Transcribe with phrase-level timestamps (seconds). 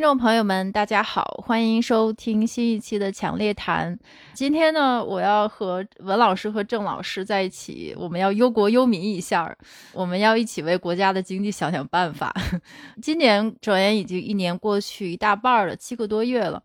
[0.00, 3.94] 听众朋友们，大家好，欢迎收听新一期的《强烈谈》。
[4.32, 9.54] 今天呢，我要和文老师和郑老师在一起，我们要忧国忧民一下，
[9.92, 12.34] 我们要一起为国家的经济想想办法。
[13.02, 16.62] 今年转眼已经一年过去一大半了，七个多月了。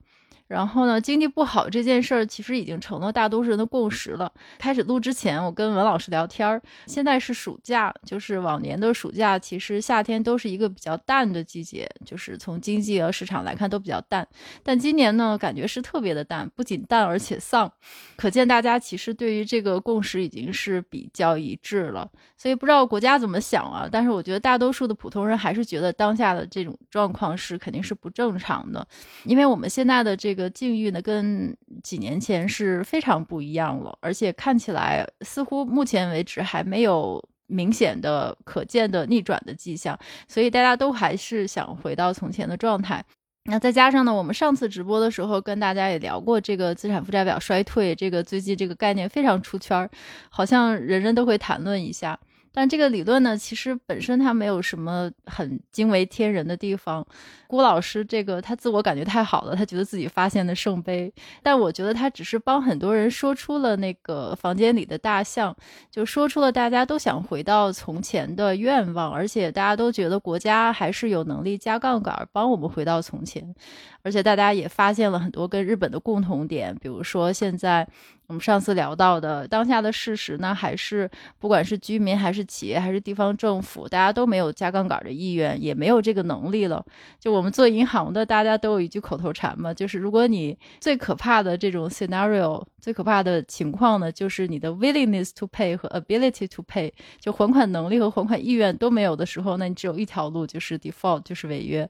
[0.48, 4.32] 然后呢，经济不好这件事儿其实已经成了大多数人的共识了。
[4.60, 14.28] 开始录之前，我跟文老师聊天儿，现在是暑假，就是往年的暑假，其实夏天都是一个比较淡的季节，就是从经济和市场来看都比较淡。
[14.62, 17.72] 但今年呢，感觉是特别的淡，不仅淡而且丧，
[18.16, 22.08] 可见大家其实对于这个共识已经是比较一致了。
[22.38, 23.90] 所以不知道国家怎么想啊？
[23.92, 28.88] 但是我觉得大多数的普通人还是觉得当下的这种状况是肯定是不正常的，
[29.24, 30.35] 因为我们现在的这。
[30.36, 39.98] 这个境遇呢，跟几年前是非常不一样了，而且看起来似乎目前为止还没有明显的可见的逆转的迹象，
[40.28, 43.02] 所以大家都还是想回到从前的状态。
[43.46, 49.90] 那再加上呢，我们上次直播的时候跟大家也聊过这个资产负债表衰退，这个最近这个概念非常出圈，
[50.30, 52.20] 好像人人都会谈论一下。
[52.56, 57.06] 但这个理论呢，其实本身它没有什么很惊为天人的地方。
[57.48, 61.14] 郭老师这个他自我感觉太好了，他觉得自己发现了圣杯。
[61.44, 65.56] 但我觉得他只是帮很多人说出了那个房间里的大象，
[65.92, 73.54] 就说出了大家都想回到从前的愿望，而且大家都觉得国家还是有能力加杠杆帮我们回到从前。
[74.02, 77.88] 而且大家也发现了很多跟日本的共同点，比如说现在。
[78.28, 81.10] 我们上次聊到的当下的事实呢，还是
[81.40, 86.84] 不管是居民还是企业还是地方政府，大家都没有加杠杆的意愿，也没有这个能力了。
[87.20, 101.88] 就我们做银行的，大家都有一句口头禅嘛，就是如果你最可怕的这种 scenario，最可怕的情况呢，就是你的 willingness to pay 和 ability to pay，就还款能力和还款意愿都没有的时候，那你只有一条路，就是 default，就是违约。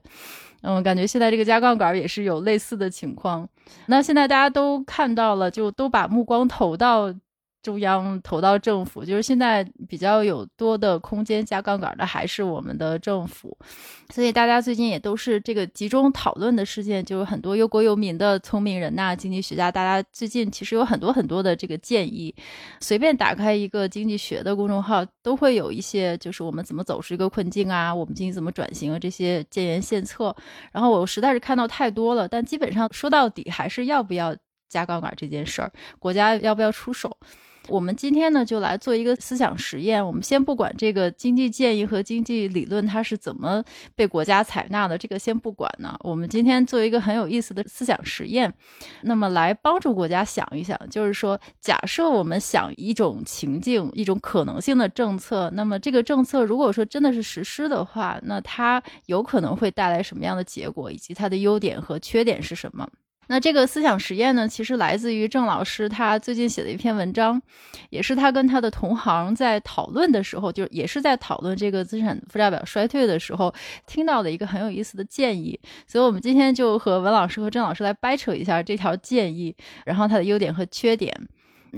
[0.62, 3.48] 嗯，感觉现在这个加杠杆也是有类似的情况。
[3.86, 7.14] 那现在大家都看到了，就都把目光投到。
[7.66, 13.58] 中央投到政府，就是现在比较有多的空间加杠杆的还是我们的政府，
[14.14, 22.32] 所以大家最近也都是这个集中讨论的事件，就是很多忧国忧民的聪明人呐，经济学家，大家最近其实有很多很多的这个建议，
[22.80, 30.32] 随便打开一个经济学的公众号，都会有一些就是我们怎么走出一个困境啊，我们经济怎么转型啊这些建言献策，
[30.70, 34.36] 然后我实在是看到太多了，但基本上说到底还是要不要
[34.68, 37.16] 加杠杆这件事儿，国家要不要出手。
[37.68, 40.04] 我们今天呢，就来做一个思想实验。
[40.04, 43.62] 我们先不管这个经济建议和经济理论它是怎么
[43.94, 45.96] 被国家采纳的，这个先不管呢。
[46.00, 48.52] 我们今天做一个很有意思的思想实验，
[49.02, 62.88] 那么来帮助国家想一想，就是说，假设我们想一种情境、一种可能性的政策，那么这个政策如果说真的是实施的话，那它有可能会带来什么样的结果，以及它的优点和缺点是什么？
[63.28, 67.40] 那这个思想实验呢，其实来自于郑老师他最近写的一篇文章，
[67.90, 73.52] 也是他跟他的同行在讨论的时候，就也是在讨论这个资产负债表衰退的时候
[73.86, 75.58] 听到的一个很有意思的建议。
[75.86, 79.54] 所以，我们今天就和文老师和郑老师来掰扯一下这条建议，
[79.84, 81.12] 然后它的优点和缺点。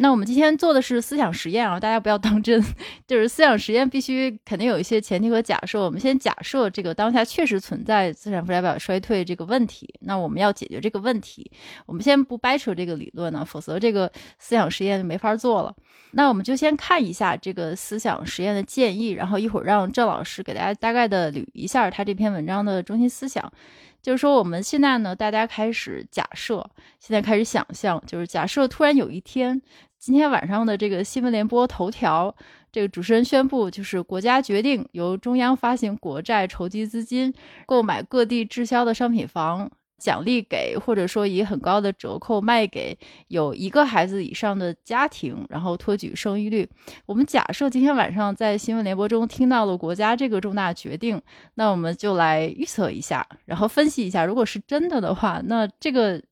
[0.00, 2.62] 那我们今天做的是思想实验啊，大家不要当真。
[3.06, 5.80] 就是思想实验必须肯定有一些前提和假设。
[5.80, 11.50] 我们先假设这个当下确实存在资产负债表衰退这个问题，那我们要解决这个问题。
[11.84, 15.74] 我们先不掰扯这个理论呢，否则这个思想实验就没法做了。
[16.12, 23.52] 那我们就先看一下这个思想实验的建议，然后一会儿让郑老师给大家大概的捋一下他这篇文章的中心思想。
[24.00, 26.70] 就是说，我们现在呢，大家开始假设，
[27.00, 29.60] 现在开始想象，就是假设突然有一天。
[29.98, 32.34] 今天晚上的这个新闻联播头条，
[32.70, 37.34] 这个主持人宣布，就是国家决定由中央发行国债筹集资金，
[37.66, 42.96] 购买各地滞销的商品房，奖励给或者说以很高的折扣卖给
[43.26, 46.68] 有一个孩子以上的家庭，然后托举生育率。
[47.04, 51.20] 我们假设今天晚上在新闻联播中听到了国家这个重大决定，
[51.54, 56.22] 那我们就来预测一下，然后分析一下，如果是真的的话，那这个。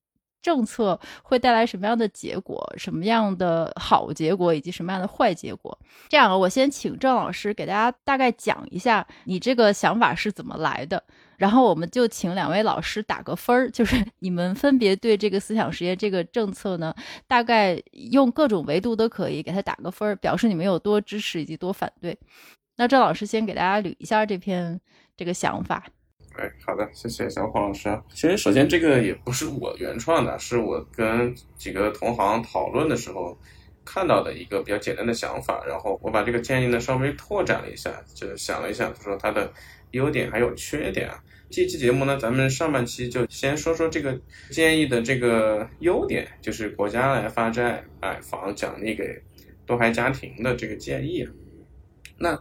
[0.46, 2.64] 政策会带来什么样的结果？
[2.76, 5.76] 什么样的好结果，以及什么样的坏结果？
[6.08, 11.02] 这样，我先请郑老师给大家大概讲一下你这个想法是怎么来的，
[11.36, 16.94] 然后我们就请两位老师打个分儿，就是 你们分别对这个思想实验这个政策呢，
[17.26, 22.16] 大概用各种维度都可以给他打个分儿，表示你们有多支持以及多反对。
[22.76, 24.80] 那郑老师先给大家捋一下这篇
[25.16, 25.82] 这个想法。
[26.38, 27.98] 哎，好的，谢谢小黄老师。
[28.12, 33.36] 其实，首先这个也不是我原创的，是我跟几个同行讨论的时候
[33.84, 35.64] 看到的一个比较简单的想法。
[35.66, 39.52] 然后我把这个建议呢稍微拓展了一下，就想了一想，说它的
[39.92, 41.22] 优点还有缺点啊。
[41.48, 49.22] 这期节目呢，咱们上半期就先说说这个建议的这个优点，就是国家来发债买房奖励给
[49.64, 51.26] 多孩家庭的这个建议。
[52.18, 52.36] 那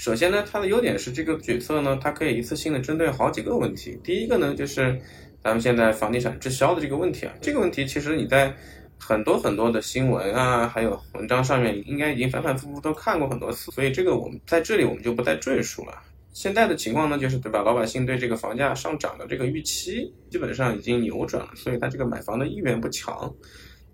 [0.00, 4.00] 首先呢，它的优点是这个决策呢，它可以一次性的针对好几个问题。
[4.02, 4.98] 第一个呢，就是
[5.44, 8.50] 咱们现在房地产滞销的这个问题啊，这个问题其实你在
[8.98, 15.92] 很多很多的新闻啊，还有文章上面，应该已经反反复复都看过很多次，所以这个我们在这里我们就不再赘述了。
[16.32, 17.60] 现在的情况呢，就是对吧？
[17.60, 23.30] 老百姓对这个房价上涨的这个预期基本上已经扭转了，所以他这个买房的意愿不强。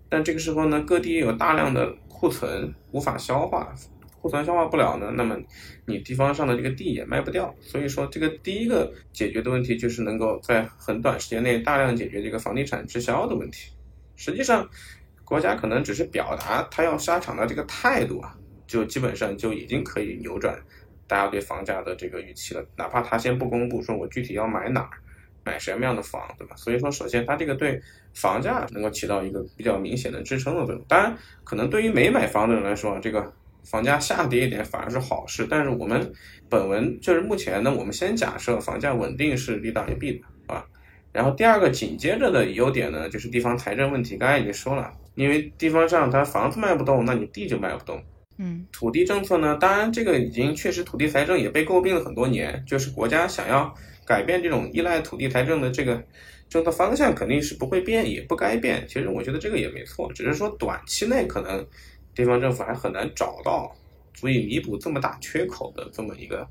[0.07, 3.75] 但这个时候呢，各地有大量的库存无法消化，
[4.21, 5.37] 库存消化不了呢，那么
[5.85, 7.53] 你地方上的这个地也卖不掉。
[7.61, 13.71] 所以说，这个第一个解决的问题就是能够在很短时间内大量解决这个房地产滞销的问题。
[14.15, 14.67] 实际上，
[15.23, 18.35] 国家可能只是表达他要下场的这个态度啊，
[18.65, 20.59] 就基本上就已经可以扭转。
[21.09, 24.89] 大家对房价的这个预期了，哪怕他先不公布，说我具体要买哪儿，
[25.45, 26.55] 买什么样的房，对吧？
[26.57, 27.81] 所以说，首先他这个对
[28.13, 30.83] 房价能够起到一个比较明显的支撑的作用。
[30.85, 33.33] 当然，可能对于没买房的人来说啊，这个
[33.69, 35.45] 房价下跌一点反而是好事。
[35.49, 36.11] 但是我们
[36.49, 40.65] 本文就是目前呢，我们先假设房价稳定是利大于弊的啊。
[41.11, 44.17] 然后第二个紧接着的优点呢，就是地方财政问题。
[44.17, 48.01] 刚才已经说了，因为地方上它房子卖不动，那你地就卖不动。
[48.37, 53.73] 嗯，土地政策呢，当然这个已经确实土地财政也被诟病了很多年，就是国家想要
[54.05, 55.99] 改变这种依赖土地财政的这个
[56.47, 58.85] 政策方向，肯定是不会变，也不该变。
[58.87, 61.65] 其实我觉得这个也没错，只是说短期内可能
[62.17, 63.71] 地方政府还很难找到
[64.13, 66.45] 足以弥补这么大缺口的这么一个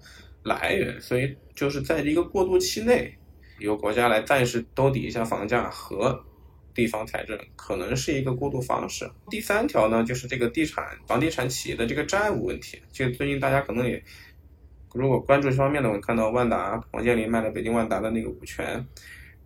[0.44, 3.12] 来源，所以就是在一个过渡期内，
[3.58, 6.24] 由国家来暂时兜底一下房价和。
[6.72, 9.10] 地方财政可能是一个过渡方式。
[9.30, 12.78] 第三条呢，就是这个地产、房地产企业的这个债务问题。
[12.92, 14.04] 就最近大家可能也
[14.92, 18.86] 如果关注这方面的，我看到万达王健林卖了北京万达的那个股权，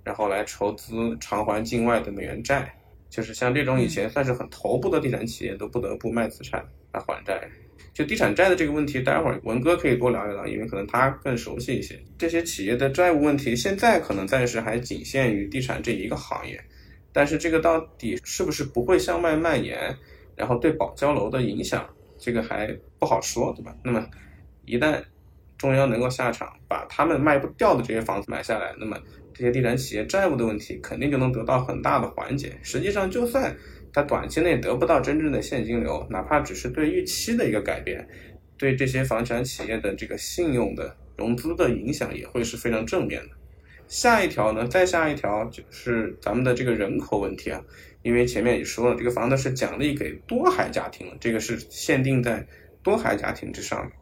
[0.03, 2.75] 然后来筹资偿还境外的美元债。
[3.11, 7.47] 就是像这种以前算是很头部的地产企业，都不得不卖资产来还债。
[7.93, 12.01] 就地产债的这个问题，待会儿文哥可以多聊一聊，因为可能他更熟悉一些。
[12.17, 16.59] 这些企业的债务问题，现在可能暂时还仅限于地产这一个行业。
[17.13, 19.95] 但是这个到底是不是不会向外蔓延，
[20.37, 21.85] 然后对保交楼的影响，
[22.17, 23.75] 这个还不好说，对吧？
[23.83, 24.07] 那么
[24.65, 25.03] 一旦
[25.59, 28.97] 中央能够下场，把他们卖不掉的这些房子买下来，那么
[29.33, 32.59] 这些地产企业债务的问题肯定就能得到很大的缓解。
[32.63, 33.57] 实际上，就算
[33.93, 38.09] 它短期内得不到真正的现金流，哪怕只是对预期的一个改变，
[38.57, 43.31] 对这些房产企业的这个信用的融资的影响也会是非常正面的。
[43.89, 44.69] 下一条呢？
[44.69, 47.61] 再下一条就是咱们的这个人口问题啊，
[48.03, 52.47] 因为前面也说了，这个房子是奖励给多孩家庭，这个是限定在
[52.85, 53.93] 多孩家庭之上的。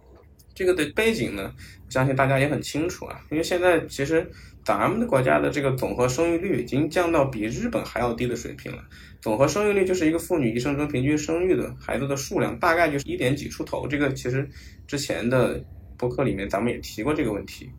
[0.55, 1.55] 这个的背景呢，
[1.89, 4.31] 相信大家也很清楚啊，因为现在其实
[4.69, 8.85] 咱们的国家的这个总和生育率已经降到比日本还要低的水平了。
[9.19, 13.89] 总和生育率就是一个妇女一生中平均生育的孩子的数量，大概就是一点几出头。
[13.89, 14.47] 这个其实
[14.87, 15.59] 之前的
[15.97, 17.71] 博客里面咱们也提过这个问题。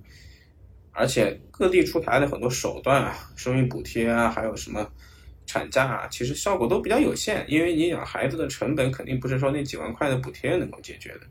[0.92, 4.92] 而且各地出台的很多手段啊，生育补贴啊，还有什么
[5.46, 7.46] 产假啊，其实效果都比较有限。
[7.48, 11.22] 因为你养孩子的成本肯定不是说那几万块的补贴能够解决的。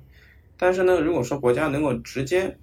[0.57, 2.57] 但是呢，如果说国家能够直接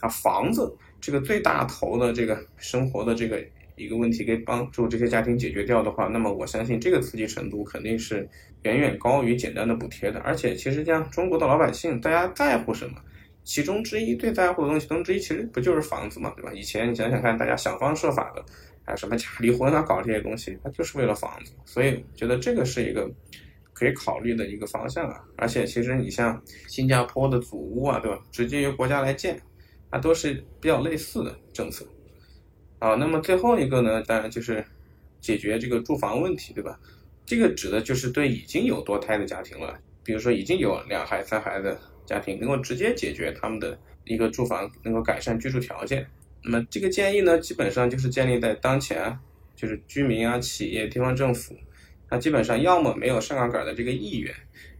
[0.00, 0.72] 把房子
[1.06, 3.40] 这个最大头的这个生活的这个
[3.76, 8.28] 一个问题给帮助这些家庭解决掉的话，那么我相信这个刺激程度肯定是
[8.64, 10.18] 远远高于简单的补贴的。
[10.18, 12.96] 而且其实像中国的老百姓，大家在乎什么？
[13.44, 16.52] 其中之一最在乎的东西，其中之一其实不就是房子嘛，对吧？
[16.52, 18.44] 以前你想想看，大家想方设法的，
[18.84, 21.52] 还有什么假离婚啊，搞这些东西，它就是为了房子。
[21.64, 23.08] 所以觉得这个是一个
[23.72, 25.22] 可以考虑的一个方向啊。
[25.36, 28.18] 而且其实你像新加坡的祖屋啊，对吧？
[28.32, 29.40] 直接由国家来建，
[29.90, 31.86] 它都是比较类似的政策
[32.78, 32.94] 啊。
[32.94, 34.64] 那么最后一个呢，当然就是
[35.20, 36.78] 解决这个住房问题，对吧？
[37.24, 41.78] 这个指的就是对已经有多胎的家庭了，比如说已经有两孩三孩的。
[42.06, 46.06] 家庭能够直接解决他们的一个住房，能够改善居住条件。
[46.44, 49.18] 那么这个建议呢，基本上就是建立在当前，
[49.56, 51.56] 就是居民啊、企业、地方政府，
[52.08, 54.32] 它基本上要么没有上杠杆的这个意愿，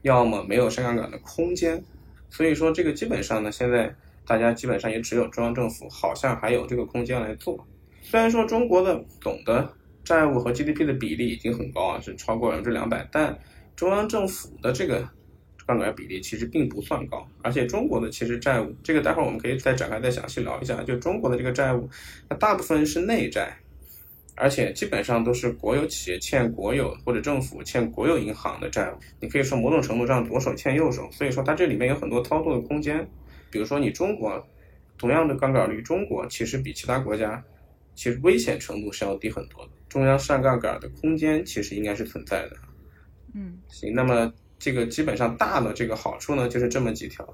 [0.03, 1.83] 要么没有上杠杆的空间。
[2.31, 3.93] 所以说，这个基本上呢，现在
[4.27, 7.67] 大家基本上也只有中央政府好像还有这个空间来做。
[8.03, 9.73] 虽然说中国的总的
[10.05, 13.39] 债务和 GDP 的比例已经很高啊，是超过百分之两百，但
[13.75, 15.09] 中央政府的这个。
[15.69, 20.81] 杠杆比例其实并不算高，而且中国的其实债务，这个待会儿我们可以再展开再详细聊一下。
[20.85, 21.91] 就中国的这个债务，
[22.29, 23.53] 它大部分是内债，
[24.37, 28.97] 而且基本上都是国有企业欠国有或者政府欠国有银行的债务。
[29.19, 33.05] 你可以说某种程度上左手欠右手，所以说它这里面有很多操作的空间。
[33.57, 34.47] 比如说你中国
[34.99, 37.43] 同样的杠杆率，中国其实比其他国家
[37.95, 39.71] 其实危险程度是要低很多的。
[39.89, 42.57] 中央上杠杆的空间其实应该是存在的。
[43.33, 47.27] 嗯，行，那么这个基本上大的这个好处呢，就是这么几条。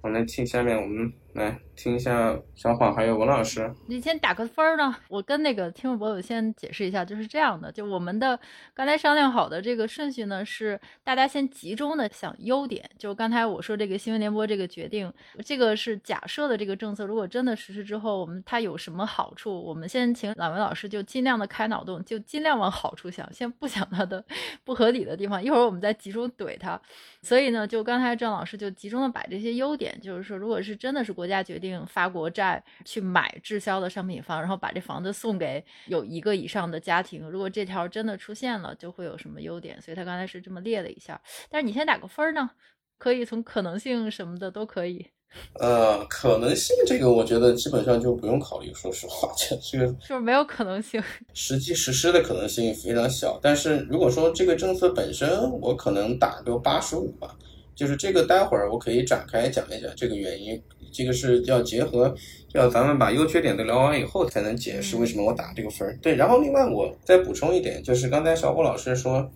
[0.00, 3.68] 我们来听下面，我们来听一下小黄还有文老师。
[3.88, 4.94] 你先打个分呢。
[5.08, 8.38] 我跟那个听众朋友先解释一下，就是这样的，就我们的
[8.72, 12.88] 刚才商量好的这个顺序呢，是大家先集中的想优点。
[12.96, 15.12] 就刚才我说这个新闻联播这个决定，
[15.44, 19.52] 这个是假设的这个政策，如果真的实施之后，我们它有什么好处？
[19.60, 24.24] 我们先请朗文老师就尽量的开脑洞，就尽量往好处想，先不想它的
[24.62, 25.42] 不合理的地方。
[25.42, 26.80] 一会儿我们再集中怼它。
[27.22, 29.98] 所以呢，就刚才郑老师就集中的把这些优点。
[30.00, 39.80] 就是说，如果是真的是国家决定发国债去买滞销的商品房，然后把这房子送给有一个以上的家庭，如果这条真的出现了，就会有什么优点？
[39.80, 41.20] 所以他刚才是这么列了一下。
[41.50, 42.50] 但是你先打个分呢，
[42.98, 45.06] 可以从可能性什么的都可以。
[45.58, 51.02] 呃，可能性这个我觉得基本上就不用考虑，说实话，这这个就是没有可能性，
[51.34, 53.38] 实际实施的可能性非常小。
[53.42, 55.28] 但是如果说这个政策本身，
[55.60, 57.36] 我可能打个八十五吧。
[57.74, 60.62] 就是这个，待会儿我可以展开讲一讲这个原因。
[60.94, 62.14] 这个是要结合，
[62.52, 65.98] 要咱们把优缺点都聊完以后，才能解释为什么我打这个分儿。
[66.00, 69.28] 对，然后另外我再补充一点，就是刚才小虎老师说，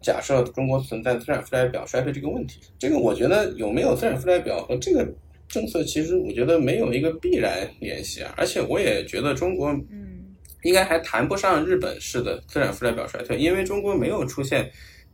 [0.00, 5.04] 假设中国存在资产负债表衰退这个问题，这个我觉得有没有资产负债表和这个
[5.48, 8.32] 政策，其实我觉得没有一个必然联系啊。
[8.36, 14.70] 而且我也觉得中国，嗯，应该还谈不上日本式的资产负债表衰退，因为中国没有出现。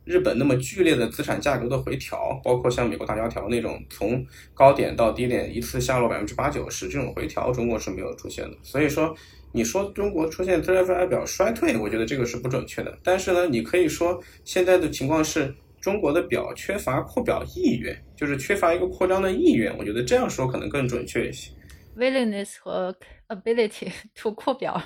[0.09, 4.25] 日本那么剧烈的资产价格的回调，包括像美国大萧条那种从
[4.55, 8.57] 高点到低点一次下落百分之八九十这种回调，中国是没有出现的。
[8.63, 9.15] 所以说，
[9.51, 12.97] 你说中国出现资产负债表衰退，我觉得这个是不准确的。
[13.03, 19.77] 但是呢，你可以说现在的情况是中国的表缺乏扩表意愿，就是缺乏一个扩张的意愿。
[19.77, 21.51] 我觉得这样说可能更准确一些。
[21.97, 22.95] Willingness 和
[23.27, 24.81] ability to 扩表，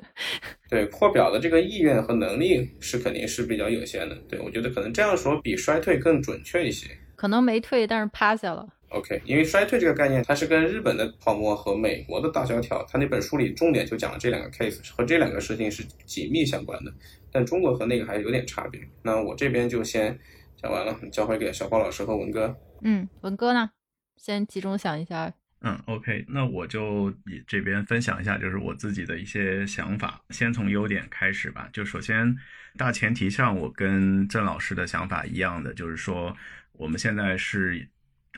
[0.70, 4.14] 对扩表的这个意愿和能力是肯定是比较有限的。
[4.28, 6.88] 对我觉得可能这样说比衰退更准确一些。
[7.16, 8.66] 可能没退，但是趴下了。
[8.90, 16.92] OK，因为衰退这个概念，它是跟日本的泡沫和美国的大萧条，它那本书里重点就讲了这两个 case，和这两个事情是紧密相关的。
[17.30, 18.80] 但中国和那个还有点差别。
[19.02, 20.18] 那我这边就先
[20.56, 22.56] 讲完了，交回给小花老师和文哥。
[22.80, 23.72] 嗯，文哥呢，
[24.16, 25.34] 先集中想一下。
[25.60, 30.20] 嗯，OK，那我就以这边分享一下，就是我自己的一些想法。
[30.30, 31.68] 先从优点开始吧。
[31.72, 32.36] 就首先，
[32.76, 36.36] 大前提上，我跟郑老师的想法一样的，就是说，
[36.72, 37.88] 我们现在是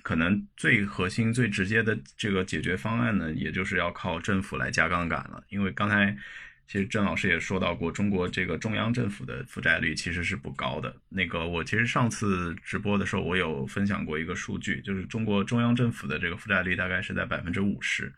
[0.02, 5.42] 可能最核心、最直接的这个解决方案呢，也就是要靠政府来加杠杆了。
[5.48, 6.16] 因为刚才。
[6.70, 10.94] 其实郑老师也说到过，中国这个中央政府的负债率其实是不高的。
[11.08, 18.14] 那个我其实上次直播的时候，我有分享过一个数据，就是中国中央政府的这个负债率大概是在百分之五十。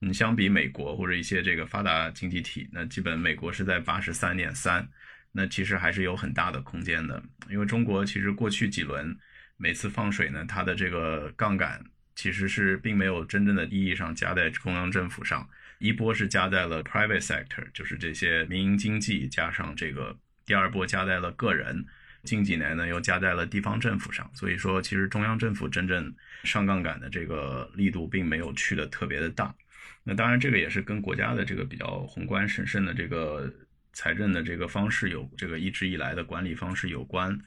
[0.00, 4.86] 你相比美国或者一些这个发达经济体，那基本美国是在八十三点三，
[5.32, 7.22] 那其实还是有很大的空间的。
[7.48, 9.16] 因为中国其实过去几轮
[9.56, 11.82] 每次放水呢，它的这个杠杆
[12.14, 15.48] 其实是并没有真正的意义上加在中央政府上。
[15.84, 21.84] 一波是加在了 private sector，就是这些民营经济，加上这个第二波加在了个人，
[22.22, 24.30] 近几年呢又加在了地方政府上。
[24.32, 26.10] 所以说，其实中央政府真正
[26.42, 29.54] 上杠杆的这个力度并没有去的特别的大。
[30.02, 33.52] 那当然，这个也是跟国家的这个比较宏观审慎的这个
[33.92, 37.38] 财政的这个方式有这个一直以来的管理方式有关。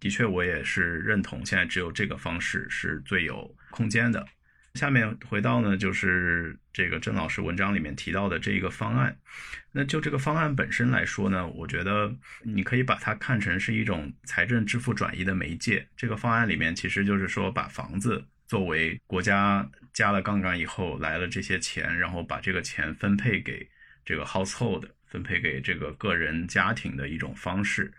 [0.00, 4.26] 的确，我也是认同，现在只有这个方式是最有空间的。
[4.72, 9.16] 下面回到呢，就是这个郑老师文章里面提到的这一个方案。
[9.72, 15.88] 那就这个方案本身来说呢，我觉得你可以把它看成是一种财政支付转移的媒介。
[15.96, 23.66] 这个方案里面其实就是说，把房子作为国家加了杠杆以后来了这些钱，然后把这个钱分配给
[24.04, 27.90] 这个 household，分配给这个个人家庭的一种方式。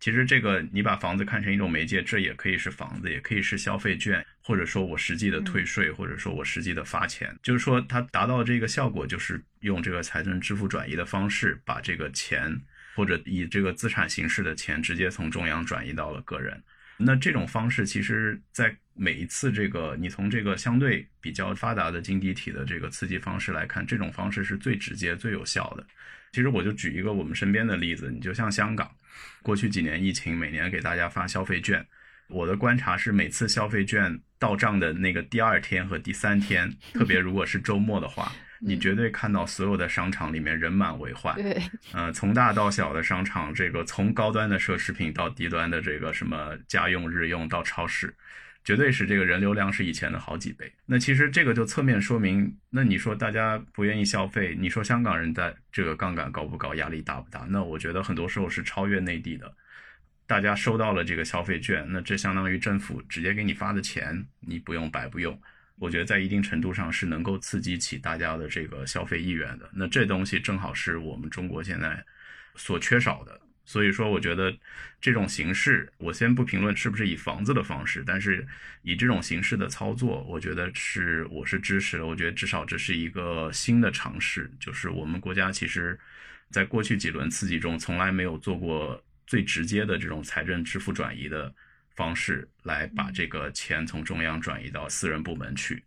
[0.00, 4.26] 其实这个你把房子看成一种媒介，这也可以是房子，也可以是消费券。
[4.46, 12.54] 或者说我实际的退税，或者说我实际的发钱，就是说它达到这个效果，就是用这个财政支付转移的方式，把这个钱
[12.94, 16.62] 或者以这个资产形式的钱直接从中央转移到了个人。
[16.98, 25.84] 那这种方式，其实在每一次这个你从这个相对比较发达的经济体的这个刺激方式来看，这种方式是最直接、最有效的。
[26.32, 28.94] 其实我就举一个我们身边的例子，你就像香港，
[29.42, 31.84] 过去几年疫情，每年给大家发消费券。
[32.28, 41.34] 我的观察是，每次消费券到账的那个第二天和第三天，特别 如果是周末的话，你绝对看到所有的商场里面人满为患。
[41.36, 41.60] 对，
[41.92, 48.14] 呃，从大到小的商场，这个从高端的奢侈品到低端的这个什么家用日用到超市，
[48.64, 50.72] 绝对是这个人流量是以前的好几倍。
[50.86, 57.46] 那其实这个就侧面说明，那你说大家不愿意消费，你说香港人在这个杠杆高不高，压力大不大？
[57.50, 59.54] 那我觉得很多时候是超越内地的。
[60.26, 65.38] 大家收到了这个消费券，那这相当于政府直接给你发的钱，你不用白不用。
[65.76, 69.68] 我觉得在一定程度上是能够刺激起大家的这个消费意愿的。
[69.72, 72.02] 那这东西正好是我们中国现在
[72.56, 73.40] 所缺少的。
[73.66, 74.54] 所以说，我觉得
[75.00, 78.46] 这种形式，我先不评论是不是以房子的方式，但是
[78.82, 82.06] 以这种形式的操作，我觉得是我是支持的。
[82.06, 85.98] 我觉得至少这是一个新的尝试，就是我们国家其实
[86.50, 91.52] 在过去几轮刺激中，从来没有做过最直接的这种财政支付转移的
[91.94, 95.82] 方式，来把这个钱从中央转移到私人部门去。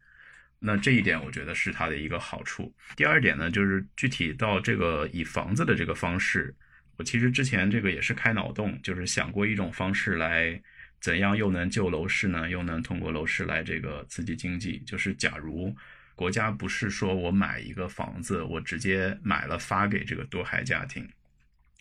[0.60, 2.74] 那这一点，我觉得是它的一个好处。
[2.96, 6.56] 第二点呢，就是具体到这个以房子的这个方式。
[6.96, 10.60] 我其实之前这个也是开脑洞，就是想过一种方式来
[11.00, 14.79] 怎样又能救楼市呢，又能通过楼市来这个刺激经济。
[14.79, 15.75] 就是假如
[16.15, 21.08] 国家不是说我买一个房子，我直接买了发给这个多孩家庭，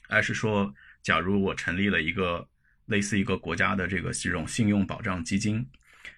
[0.08, 0.74] 而是说，
[1.06, 2.44] 假如我成立了一个
[2.86, 5.64] 类似一个国家的这个这种信用保障基金，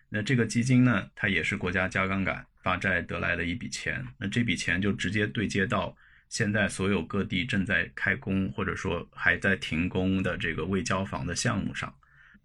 [0.09, 5.95] 那这个基金呢，它也是国家加杠杆发债得来的一笔钱，那这笔钱就直接对接到。
[6.31, 11.95] 现在所有各地正在开工或者说还在停工的这个未交房的项目上，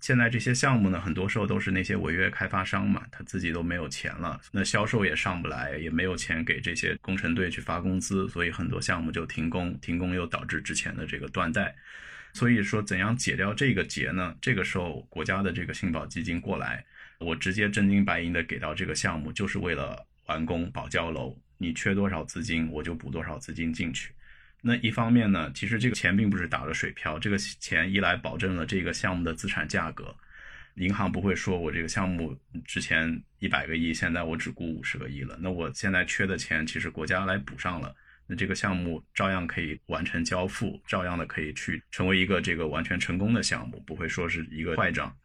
[0.01, 11.73] 现在这些项目呢，很多时候都是那些违约开发商嘛，他自己都没有钱了，那销售也上不来，也没有钱给这些工程队去发工资，所以很多项目就停工，停工又导致之前的这个断贷。
[12.33, 14.35] 所以说，怎样解掉这个结呢？
[14.41, 16.83] 这个时候国家的这个信保基金过来，
[17.19, 21.39] 我直接真金白银的给到这个项目，就是为了完工保交楼。
[21.59, 24.11] 你缺多少资金，我就补多少资金进去。
[24.61, 30.15] 那一方面呢，其实这个钱并不是打了水漂，这个钱一来保证了这个项目的资产价格，
[30.75, 35.37] 银行不会说我这个项目之前一百个亿，现在我只估五十个亿了。
[35.39, 37.95] 那我现在缺的钱，其实国家来补上了，
[38.27, 45.15] 那这个项目照样可以完成交付，照样的可以去成为一个这个完全成功的项目，不会说是一个坏账。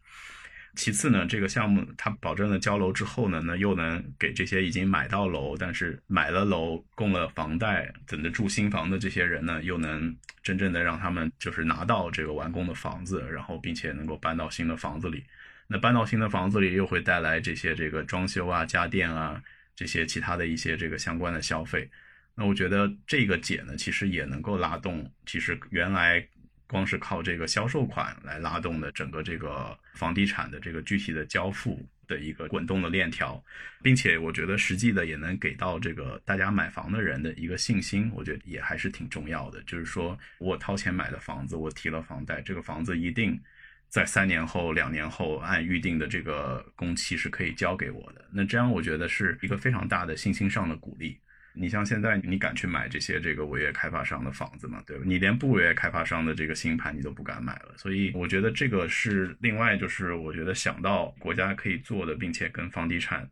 [0.75, 15.23] 其次呢，这个项目它保证了交楼之后呢，那又能给这些已经买到楼，但是买了楼供了房贷，等着住新房的这些人呢，又能真正的让他们就是拿到这个完工的房子，然后并且能够搬到新的房子里。
[15.67, 19.41] 那搬到新的房子里，又会带来这些这个装修啊、家电啊
[19.75, 21.89] 这些其他的一些这个相关的消费。
[22.35, 26.27] 那我觉得这个解呢，其实也能够拉动，其实原来。
[26.71, 33.43] 光是靠这个销售款来拉动的整个这个房地产的这个具体的交付的一个滚动的链条，
[33.81, 39.59] 并且我觉得实际的也能给到这个大家买房的人的一个信心，我觉得也还是挺重要的。
[39.63, 43.41] 就是说我掏钱买的房子，我提了房贷，这个房子一定
[43.87, 48.23] 在三年后、两年后按预定的这个工期是可以交给我的。
[48.31, 51.19] 那这样我觉得是一个非常大的信心上的鼓励。
[51.59, 54.81] 你像现在，你敢去买这些这个违约开发商的房子吗？
[54.87, 55.03] 对吧？
[55.05, 63.29] 你连不违约开发商的这个新盘你都不敢买了，所以我觉得这个是另外就是我觉得想到国家可以做的，并且跟房地产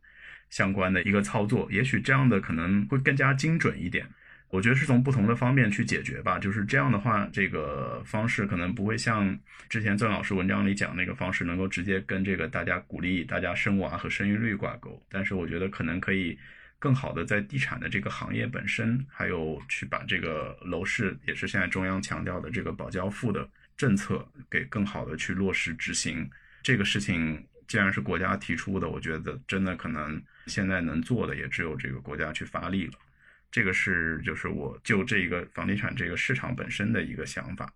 [0.50, 4.06] 相关的一个操作，也许这样的可能会更加精准一点。
[4.50, 6.38] 我觉得是从不同的方面去解决吧。
[6.38, 9.38] 就是这样的话，这个方式可能不会像
[9.70, 15.02] 之前郑老师文章里讲那个方式，能够直接跟这个大家鼓励大家生娃和生育率挂钩。
[15.08, 16.38] 但是我觉得可能可以。
[16.78, 26.30] 更好的在地产的这个行业本身，还有去把这个楼市，也是现在中央强调的这个保交付的政策，给更好的去落实执行。
[26.62, 32.92] 这个事情既然是国家提出的，我觉得真的可能现在能做的也只有这个国家去发力了。
[33.50, 37.72] 这个是就是我就这个房地产这个市场本身的一个想法。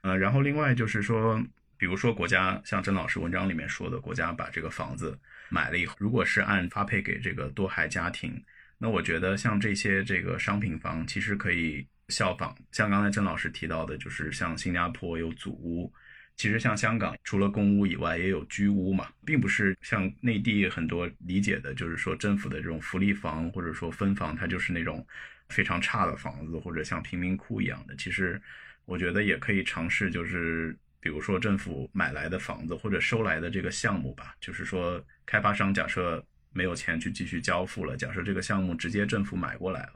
[0.00, 1.40] 呃，然后另外就是说，
[1.76, 5.16] 比如说国家像郑老师文章里面说的，国家把这个房子。
[5.52, 8.42] 买了以后，如果是按发配给这个多孩家庭，
[8.78, 12.56] 那我觉得像这些这个商品房，其实可以效仿。
[12.72, 15.92] 像刚才郑老师提到的，就是像新加坡有祖屋，
[16.36, 25.06] 其实像香港除了公屋以外也有居屋嘛，并不是像内地很多理解的，就是说政府的这种福利房或者说分房，它就是那种
[25.50, 27.94] 非常差的房子，或者像贫民窟一样的。
[27.96, 28.40] 其实
[28.86, 35.04] 我觉得也可以尝试，就是比如说政府买来的房子或者收来的这个项目吧，就是说。
[35.24, 39.92] 开发商假设没有钱去继续交付了，假设这个项目直接政府买过来了，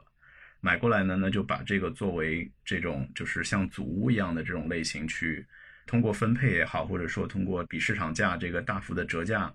[0.61, 5.45] 买过来呢，那就把这个作为这种就是像祖屋一样的这种类型去，
[5.85, 9.53] 通过分配也好，或者说通过比市场价这个大幅的折价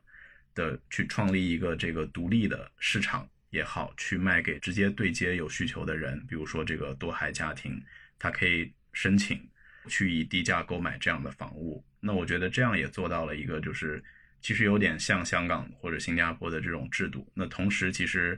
[0.54, 7.82] 的去创立一个这个独立的市场也好，去卖给直接对接有需求的人，比如说这个多孩家庭，
[8.18, 9.42] 他可以申请
[9.88, 11.85] 去以低价购买这样的房屋。
[12.01, 14.03] 那我觉得这样也做到了一个就是。
[14.45, 17.25] 其实有点像香港或者新加坡的这种制度。
[17.33, 18.37] 那同时，其实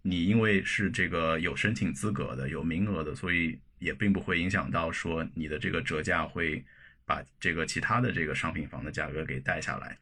[0.00, 6.64] 你因为是这个有申请资格的、有名额的，所以也并不会影响到说你的这个折价会
[7.04, 9.94] 把这个其他的这个商品房的价格给带下来。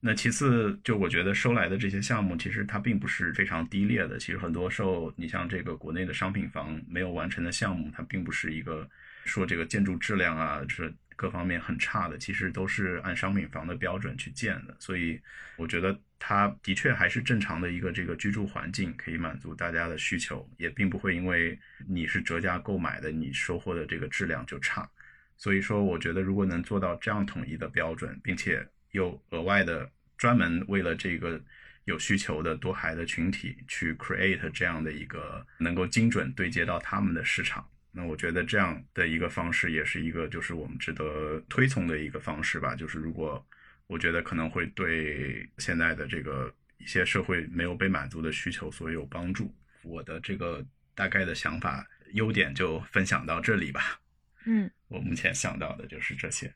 [0.00, 4.18] 那其次，就我觉得收来的这些项目，其实它并不是非常低劣的。
[4.18, 8.90] 其实很多时候，你像这个国内的商品房没有完成的项目，它并不是一个
[9.24, 14.76] 说这个建筑质量啊，是各方面很差的，其实都是按商品房的标准去建的。
[14.78, 15.20] 所以
[15.56, 24.88] 我觉得它的确还是正常的一个这个居住环境，可以满足大家的需求，也并不会因为你是折价购买的，你收获的这个质量就差。
[25.36, 31.42] 所以说，我觉得如果能做到这样统一的标准，并且又额外的专门为了这个
[31.84, 42.74] 有需求的多孩的群体去 create 这样的一个能够精准对接到他们的市场，那我觉得这样的一个方式也是一个就是我们值得推崇的一个方式吧。
[42.74, 43.44] 就是如果
[43.86, 49.54] 我觉得可能会对现在的这个一些社会没有被满足的需求所有帮助。
[49.82, 54.00] 我的这个大概的想法优点就分享到这里吧。
[54.46, 56.52] 嗯， 我目前想到的就是这些。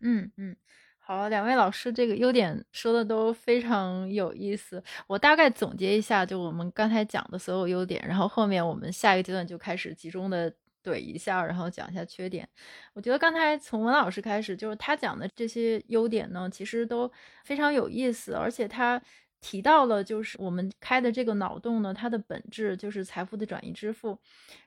[0.00, 0.56] 嗯嗯。
[1.00, 4.84] 好，两位老师这个优点说的都非常有意思。
[5.06, 10.54] 我大概总结一下，就我们刚才讲的所有优点，然后后面我们下一个阶段就开始集中的
[10.88, 12.48] 怼一下，然后讲一下缺点。
[12.94, 17.10] 我觉得刚才从文老师开始，就是他讲的这些优点呢，其实都
[17.44, 19.02] 非常有意思，而且他。
[19.40, 24.18] 提到了，就是我们开的这个脑洞呢，它的本质就是财富的转移支付。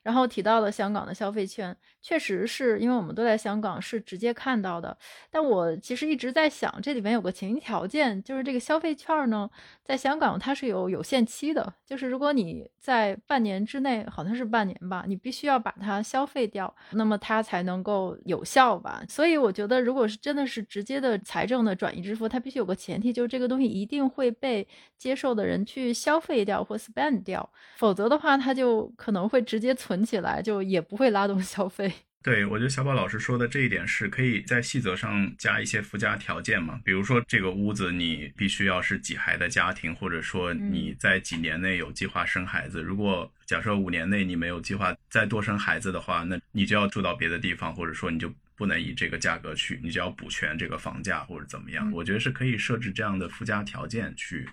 [0.02, 4.98] 然后提到了香港的消费券，确实是因为我们都在香港是直接看到的。
[5.30, 9.50] 但我其实一直在想，这里面有个前提条件，就是这个消费券呢，
[9.84, 19.04] 在香港它是有有限期的，就是如果你在半年之内，好像是半年吧，你必须要把它消费掉，那么它才能够有效吧。
[19.08, 24.61] 所以我觉得，如果是真的是直接的财政的转移支付，它必须有个前提，就是这个东西一定会被。
[24.98, 31.92] 接受的人去消费掉或 spend 掉，否则的话，他就可能会直接存起来，就也不会拉动消费。
[32.24, 42.82] 对，我觉得小宝老师说的这一点是可以在细则上加一些附加条件嘛，比如说这个屋子你必须要是几孩的家庭，或者说你在几年内有计划生孩子。
[42.82, 48.32] 如果假设五年内你没有计划再多生孩子的话，那你就要住到别的地方，或者说你就。
[48.62, 51.92] 不能以这个价格去，你就要补全这个房价或者怎么样？
[51.92, 54.48] 我觉得是可以设置这样的附加条件去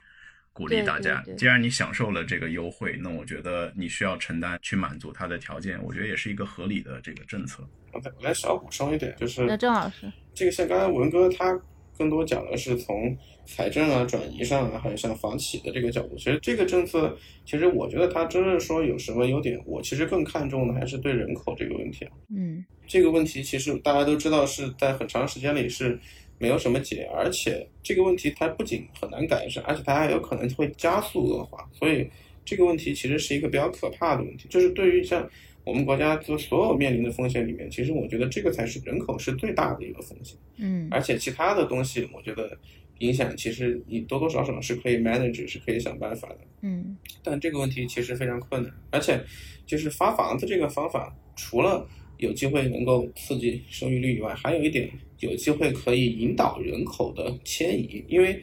[0.50, 1.22] 鼓励大家。
[1.36, 7.62] 既然你享受了这个优惠，那我觉得你需要承担去满足它的条件，我觉得也是一个合理的这个政策。
[7.92, 11.60] 我来小补充一点，就是那郑老师，这个像刚才文哥他
[11.98, 13.14] 更多讲的是从。
[13.50, 17.16] 财政啊，转移上啊，还有像房企的这个角度，其实这个政策，
[17.46, 22.06] 其实我觉得它真正说有什么优点，我其实更看重的还是对人口这个问题。
[22.28, 25.96] 嗯，这个问题其实大家都知道是在很长时间里是
[26.38, 31.68] 没有什么解，而且这个问题它不仅很难改善，而且它还有可能会加速恶化。
[31.72, 32.08] 所以
[32.44, 35.28] 这个问题其实是一个比较可怕的问题，就是对于像
[35.64, 40.36] 我们国家就所有面临的风险里面，其实我觉得这个才是人口是最大的一个风险。
[40.56, 42.58] 嗯，而且其他的东西，我觉得。
[43.00, 46.38] 影响其实你多多少少是可以 manage，是可以想办法的。
[46.62, 49.24] 嗯，但这个问题其实非常困难，而且
[49.64, 51.86] 就是发房子这个方法，除了
[52.18, 54.88] 有机会能够刺激生育率以外，还有一点
[55.20, 58.04] 有机会可以引导人口的迁移。
[58.08, 58.40] 因为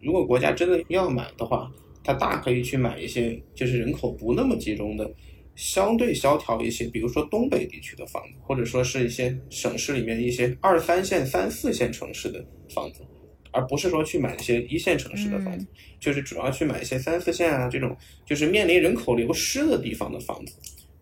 [0.00, 1.72] 如果国家真的要买的话，
[2.04, 5.10] 它大可以去买一些就是人口不那么集中的、
[5.54, 13.00] 相对萧条一些，比如说东北地区的房子，或者说是一些省市里面一些二三线、三四线城市的房子。
[13.52, 15.66] 而不是说去买一些一线城市的房子，
[15.98, 20.54] 就是主要去买一些三四线啊这种，就是面临人口流失的地方的房子，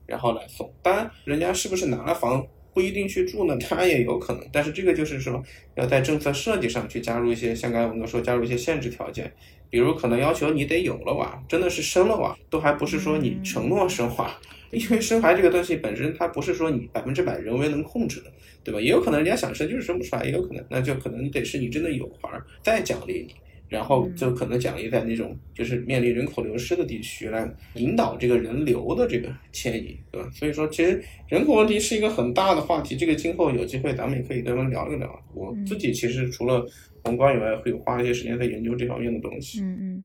[0.06, 0.72] 然后来送。
[0.82, 3.56] 当然，人家是不是拿了房不一定去住呢？
[3.58, 4.44] 他也有可能。
[4.52, 5.42] 但是这个就是说，
[5.76, 9.32] 要在政策设计上去加入一些，像刚才我们说，加入一些限制条件，
[9.70, 14.34] 比如可能要求你得有了娃，真的是生了娃，都还不是说你承诺生娃。
[14.74, 18.32] 因为生孩这个东西本身，它不是说你百分之百人为能控制的，
[18.64, 18.80] 对吧？
[18.80, 23.32] 也有可能人家想生就是生不出来，也有可能，那就可能得是你真的有孩儿再奖励你，
[23.68, 30.30] 然后就可能奖励在那种就是面临人口流失的地区来引导这个人流的这个迁移，对吧？
[30.32, 35.24] 所以说，其实人口问题是一个很大的话题，这个今后有机会咱们也可以专门聊一聊。
[35.34, 36.64] 我自己其实除了
[37.02, 39.60] 宏观以外，会花一些时间在研究这方面的东西。
[39.62, 40.04] 嗯嗯，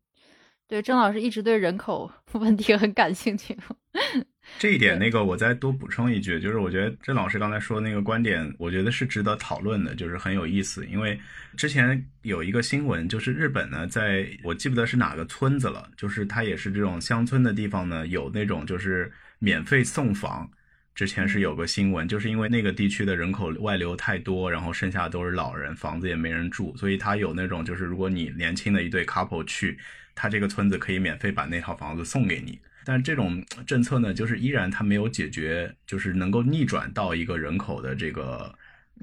[0.68, 3.56] 对，郑老师一直对人口问题很感兴趣。
[4.58, 10.86] 这一点，那个我再多补充一句，就是我觉得郑老师刚才说那个观点，我觉得是值得讨论的，就是很有意思。
[10.88, 11.18] 因为
[11.56, 19.10] 之前有一个新闻，就是日本呢，在我记不得是哪个村子了，就是它也是这种乡村的地方呢，有那种就是
[19.40, 20.50] 免费送房
[20.94, 29.80] 之前是有个新闻，就是因为那个地区的人口外流太多，然后剩下都是老人，房子也没人住，所以他有那种就是如果你年轻的一对 couple 去，
[30.14, 32.60] 他这个村子可以免费把那套房子送给你。
[32.90, 38.54] 但这种政策呢，就是依然它没有解决，就是能够逆转到一个人口的这个。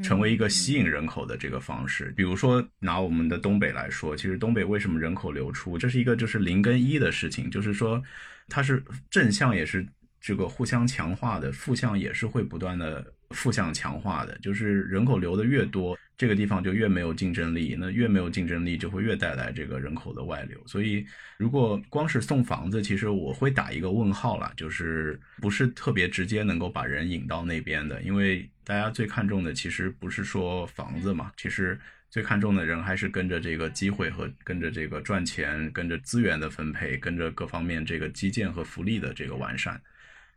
[0.03, 8.03] 成为一个吸引人口的这个方式，比如说拿我们的东北来说，其实东北为什么人口流出，这是一个就是零跟一的事情，就是说
[8.47, 9.87] 它是正向也是
[10.21, 15.97] 这个互相强化的，负向也是会不断的负向强化的，就是人口流的越多。
[16.19, 20.59] 这个地方就越没有竞争力，那越没有竞争力，就会越带来这个人口的外流。
[20.67, 21.05] 所以，
[21.37, 28.01] 如果光是送房子，其实我会打一个问号了，就是不是特别直接能够把人引到那边的。
[28.01, 39.79] 因为大家最看重的其实不是说房子嘛，其实最看重的人还是跟着这个机会和跟着这个赚钱、跟着资源的分配、跟着各方面这个基建和福利的这个完善。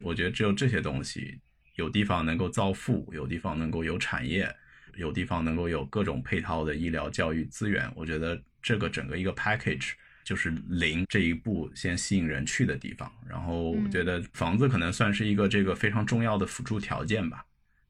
[0.02, 1.40] 我觉得只有这些东西，
[1.80, 4.54] 有地方能够造富，有地方能够有产业。
[4.96, 9.92] 有地方能够有各种配套的医疗、教育资源，我觉得这个整个一个 package
[10.26, 13.10] 就是零这一步先吸引人去的地方。
[13.26, 17.46] 然后我觉得房子可能算是一个这个非常重要的辅助条件吧，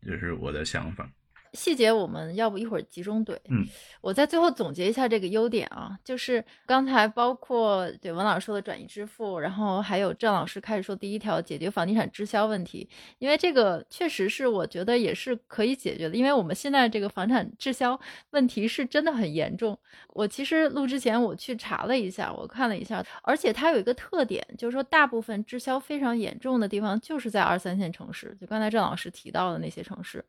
[0.05, 1.09] 就是我的想法。
[1.53, 3.35] 细节我们要不一会儿集中怼。
[3.49, 3.65] 嗯，
[4.01, 17.99] 我在最后总结一下这个优点啊，就是刚才包括对文老师说的转移支付，然后还有郑老师开始说第一条解决房地产滞销问题，因为这个确实是我觉得也是可以解决的，因为我们现在这个房产滞销
[18.31, 19.77] 问题是真的很严重。
[20.09, 30.23] 我其实录之前我去查了一下，我看了一下，而且它有一个特点，就是说大部分滞销非常严重的地方就是在二三线城市，就刚才郑老师提到的那些城市。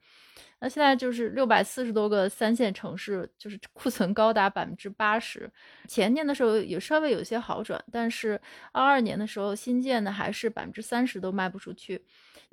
[0.63, 5.51] 那现在就是就是六百四十多个三线城市，就是库存高达百分之八十。
[5.89, 12.01] 前年的时候也稍微有些好转，但是二二年的时候新建的还是百分之三十都卖不出去。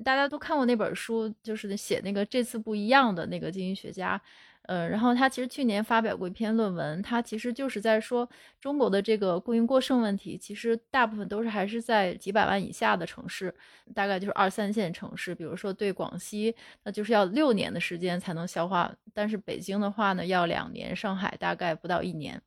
[0.04, 4.20] 大家都看过那本书，就是写那个这次不一样的那个经济学家。
[4.68, 13.54] 呃，然后他其实去年发表过一篇论文，他其实就是在说中国的这个供应过剩问题，其实大部分都是还是在几百万以下的城市，
[13.96, 22.42] 大概就是二三线城市，比如说对广西，那就是要六年的时间才能消化，但是北京的话呢，要两年，上海大概不到一年。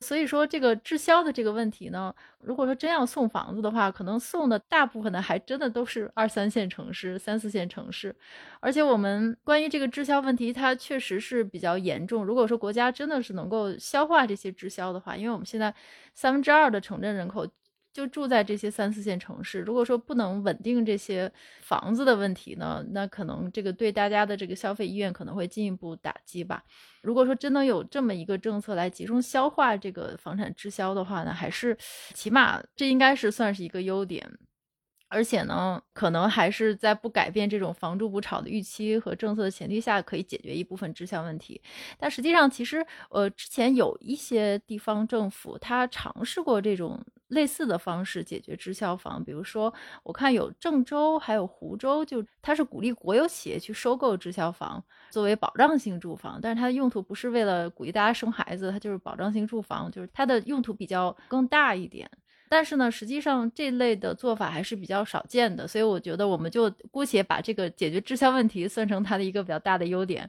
[0.00, 8.14] 所以说这个滞销的这个问题呢，如果说真要送房子的话，可能送的大部分的还真的都是二三线城市、三四线城市。
[8.60, 12.24] 而且我们关于这个滞销问题，它确实是比较严重。
[12.24, 15.74] 如果说国家真的是能够消化这些滞销的话，因为我们现在
[16.14, 17.46] 三分之二的城镇人口。
[17.92, 26.62] 就住在这些三四线城市，如果说不能稳定这些房子的问题呢，那可能这个对大家的这个消费意愿可能会进一步打击吧。
[27.02, 31.76] 如果说真能有这么一个政策来集中消化这个房产滞销的话呢，还是
[32.14, 34.38] 起码这应该是算是一个优点。
[35.12, 41.60] 而且呢，可能还是在不改变这种房住不炒的预期和政策的前提下，可以解决一部分滞销问题。
[41.98, 49.72] 但实际上，其实呃，之前有一些地方政府他尝试过这种类似的方式解决滞销房，比如说，
[50.04, 62.10] 我看有郑州还有湖州，就它是鼓励国有企业去收购滞销房作为保障性住房，但是它的用途不是为了鼓励大家生孩子，它就是保障性住房，就是它的用途比较更大一点。
[62.48, 70.28] 但是呢，实际上这类的做法还是比较少见的，所以我觉得我们就姑且把这个解决滞销问题算成它的一个比较大的优点。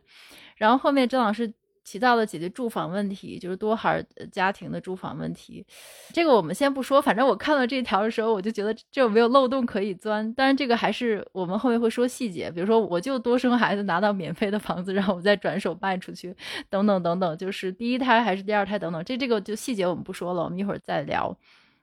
[0.55, 1.51] 然后后面郑老师
[1.83, 5.65] 提到了解决住房问题，就是多孩家庭的住房问题，
[6.13, 7.01] 这个我们先不说。
[7.01, 10.33] 反正我看到这条的时候，我就觉得这有没有漏洞可以钻。
[10.33, 16.35] 但是，这个还是我们后面会说细节，比如说我就多生孩子拿到免费的房子，然后我再转手卖出去，
[16.69, 21.35] 等等等等，就是第一胎还是第二胎等等，这这个就细节我们不说了，我们一会儿再聊。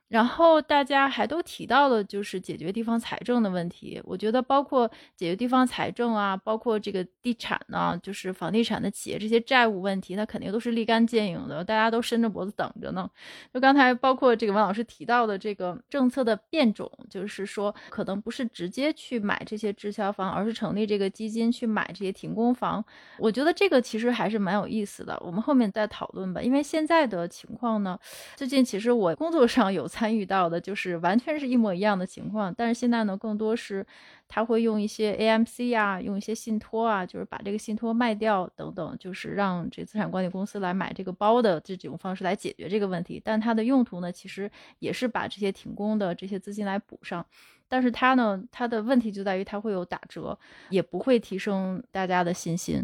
[0.09, 4.01] 然后大家还都提到了，就是解决地方财政的问题。
[4.03, 13.07] 我觉得包括解决地方财政啊，包括这个地产呢，就是房地产的企业这些债务问题，那肯定都是立竿见影的，大家都伸着脖子等着呢。
[13.53, 22.83] 就刚才包括这个王老师提到的这个政策的变种，就是说可能不是直接去买这些滞销房，而是成立这个基金去买这些停工房。
[23.19, 26.41] 我觉得这个其实还是蛮有意思的，我们后面再讨论吧。
[26.41, 27.99] 因为现在的情况呢，
[28.35, 29.87] 最近其实我工作上有。
[29.99, 33.85] 参与到的就是完全是一模一样的情况，但是现在呢，更多是
[34.29, 43.21] 他会用一些 AMC 啊，用一些信托啊，就是把这个信托卖掉等等，就是让这资产管理公司来买这个包的这种方式来解决这个问题。
[43.21, 47.25] 但它的用途呢，其实也是把这些停工的这些资金来补上。
[47.67, 52.81] 但是它呢，它的问题就在于它会有打折，也不会提升大家的信心。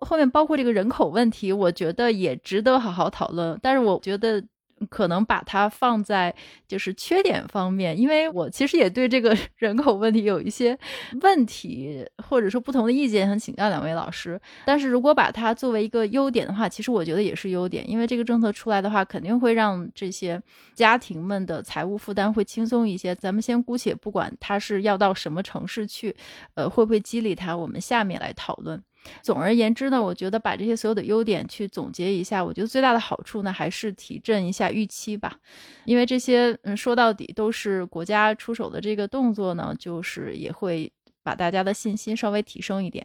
[0.00, 3.58] 后面包括这个人口问题，我觉得也值得好好讨论。
[3.60, 4.42] 但是我觉得。
[4.90, 6.34] 可能把它放在
[6.66, 10.78] 就是缺点方面，因为我其实也对这个 人口问题有一些
[11.22, 14.40] 问题，或者说不同的意见，想请教两位老师。
[14.66, 20.40] 但是如果把它作为一个优点的话，其实我觉得也是优点，因为这个政策出来的话，肯定会让这些
[20.74, 23.14] 家庭们的财务负担会轻松一些。
[23.14, 26.14] 咱们先姑且不管他是要到什么城市去，
[26.54, 28.82] 呃，会不会激励他，我们下面来讨论。
[29.22, 35.38] 总而言之呢，我觉得把这些所有的优点去总结一下，我觉得最大的好处呢，还是提振一下预期吧。
[35.84, 40.92] 因为这些，嗯，说到底都是国家出手的这个动作呢，就是也会。
[41.24, 43.04] 把大家的信心稍微提升一点，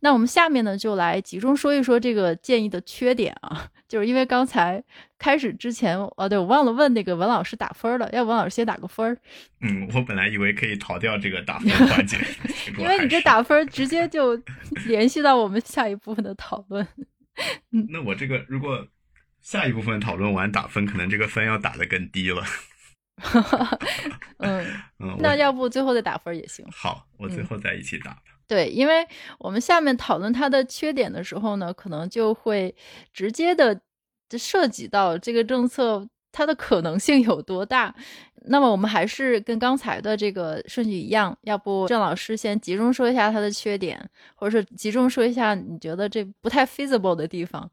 [0.00, 4.82] 那我们下面呢就来集中说一说这个建议的缺点啊， 就是因为刚才
[5.18, 9.16] 开始之前，哦，对我忘了问那个文老师打分了，要文老师先打个分儿。
[9.60, 12.16] 嗯，我本来以为可以逃掉这个打分 环节，
[12.78, 14.34] 因为你这打分直接就
[14.86, 16.86] 联系到我们下一部分的讨论。
[17.72, 18.86] 嗯，那我这个如果
[19.42, 22.42] 下一部分讨论完打分，可能这个分要打得更低了。
[24.38, 24.66] 嗯
[24.98, 26.66] 嗯，那要不最后再打分也行。
[26.72, 28.22] 好，我最后再一起打吧。
[28.46, 29.06] 对，因为
[29.38, 32.74] 我们下面讨论它的缺点的时候呢，可能就会
[33.12, 33.80] 直接的
[34.36, 37.94] 涉及到这个政策它的可能性有多大。
[38.46, 47.70] 那么我们还是跟刚才的这个顺序一样，要不郑老师先集中说一下它的缺点，或者是集中说一下你觉得这不太 feasible 的地方。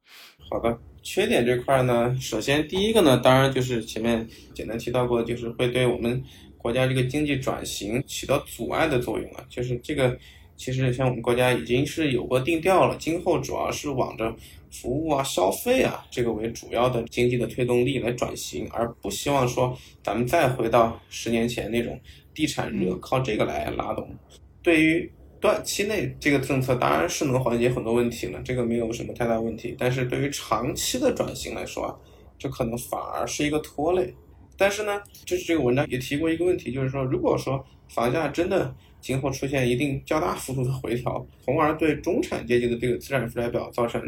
[0.49, 0.77] 好的。
[1.09, 6.21] 缺点这块呢，首先第一个呢，当然就是前面简单提到过，就是会对我们
[6.57, 9.41] 国家这个经济转型起到阻碍的作用啊。
[9.49, 10.19] 就是这个，
[10.57, 14.35] 其实像我们国家已经是有过定调了，今后主要是往着
[14.69, 21.97] 服务啊、消费啊这个为主要的经济的推动力来转型，而不希望说咱们再回到十年前那种
[22.33, 24.13] 地产热靠这个来拉动。
[24.61, 25.09] 对于
[25.39, 29.75] 短期内这个政策当然是能缓解很多问题了，这个没有什么太大问题。
[29.77, 31.95] 但是对于长期的转型来说啊，
[32.37, 34.13] 这可能反而是一个拖累。
[34.57, 44.01] 但是呢，就是这个文章也提过一个问题，就是说，如果说房价真的今后出现一定较大幅度的回调，从而对中产阶级的这个资产负债表造成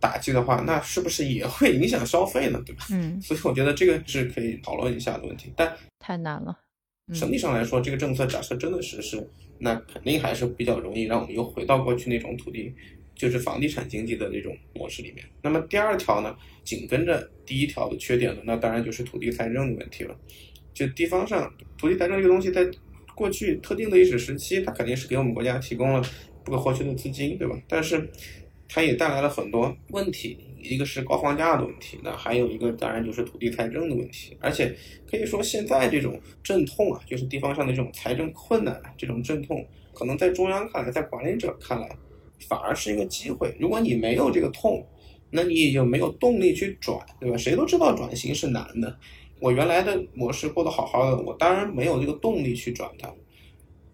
[0.00, 2.60] 打击的话，那是不是也会影响消费呢？
[2.66, 2.84] 对吧？
[2.90, 3.22] 嗯。
[3.22, 5.52] 所以我觉得这个是可以讨论一下的问题。
[5.54, 6.58] 但太难了。
[7.12, 12.72] 整体上来说，这个政策假设真的实施，那肯定还是比较容易让我们又回到过去那种土地，
[13.14, 15.22] 就是房地产经济的那种模式里面。
[15.42, 20.16] 那么第二条呢，紧跟着第一条的缺点呢，那当然就是土地财政的问题了。
[20.72, 22.66] 就地方上土地财政这个东西，在
[23.14, 26.02] 过去特定的历史时期，它肯定是给我们国家提供了
[26.42, 27.60] 不可或缺的资金，对吧？
[27.68, 28.08] 但是
[28.74, 30.36] 它也带来了很多问题。
[30.58, 34.74] 一个是高房价的问题，那还有一个当然就是土地财政的问题，而且
[35.06, 41.88] 可以说现在这种阵痛啊，就是地方上的这种财政困难，这种阵痛，可能在中央看来，在管理者看来，
[42.48, 43.54] 反而是一个机会。
[43.60, 44.82] 如果你没有这个痛，
[45.28, 47.36] 那你也就没有动力去转，对吧？
[47.36, 48.98] 谁都知道转型是难的，
[49.40, 53.12] 我原来的模式过得好好的，我当然没有这个动力去转它，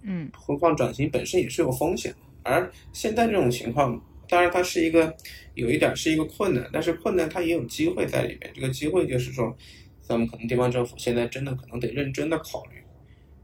[0.04, 4.00] 嗯，何况转型本身也是有风险的，而现在这种情况。
[4.30, 5.14] 当然，它是一个
[5.54, 8.50] 有一点是一个困难，但是困难它也有机会在里面。
[8.54, 9.54] 这个机会就是说，
[10.00, 12.76] 咱们可能地方政府现在真的可能得认真的考虑，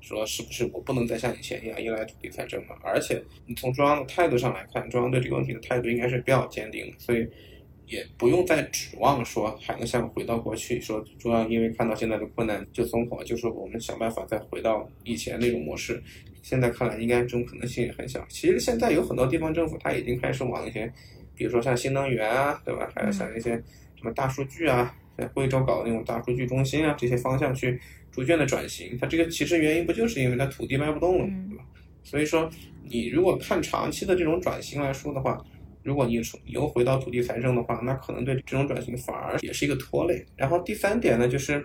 [0.01, 2.79] 说是不是我不能再像以前一样依赖土地财政了。
[2.85, 7.27] 而且你从中央的态度上来看，中央对这个问题的态度应该是比较坚定的，所以
[7.87, 16.03] 也不用再指望说还能像回到过去，说中央因为看到现在的困难就松口，就是我们想办法再回到以前那种模式。
[16.43, 18.25] 现在看来，应该这种可能性也很小。
[18.29, 20.93] 其实现在有很多地方政府，它已经开始往一些，
[21.35, 22.89] 比如说像新能源啊，对吧？
[22.95, 23.51] 还有像一些
[23.97, 27.81] 什么大数据啊，在贵州搞的那种大数据中心啊，这些方向去
[28.13, 28.97] 逐渐的转型。
[29.01, 31.65] 它这个其实原因不就是因为它土地卖不动了，对吧？
[32.05, 32.49] 所以说，
[32.85, 35.45] 你如果看长期的这种转型来说的话，
[35.87, 40.27] 如果你你又回到土地财政的话，那可能对这种转型反而也是一个拖累。
[40.37, 41.65] 然后第三点呢，就是。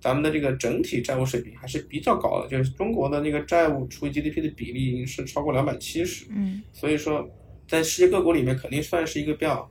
[0.00, 7.28] 咱们的这个整体债务水平还是比较高的，就是中国的那个债务除以 GDP 的比例已经是超过两百七十，嗯，所以说
[7.66, 9.68] 在世界各国里面肯定算是一个比较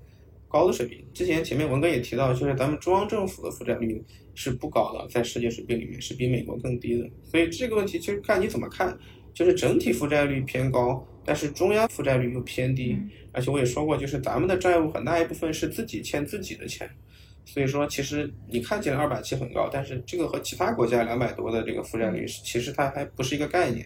[0.50, 1.02] 高的水平。
[1.13, 4.04] 之前前面文哥也提到，就是咱们中央政府的负债率
[4.36, 7.10] 是不高的，在世界水平里面是比美国更低的。
[7.23, 9.00] 所以这个问题其实看你怎么看，
[9.33, 12.98] 就是整体负债率偏高，但是中央负债率又偏低，
[13.34, 16.90] 而且我也说过，就是咱们的债务很大一部分是自己欠自己的钱。
[17.44, 23.86] 所以说，其实你看起来二百七很高，但是这个和其他国家两百多的这个负债率，其实它还不是一个概念。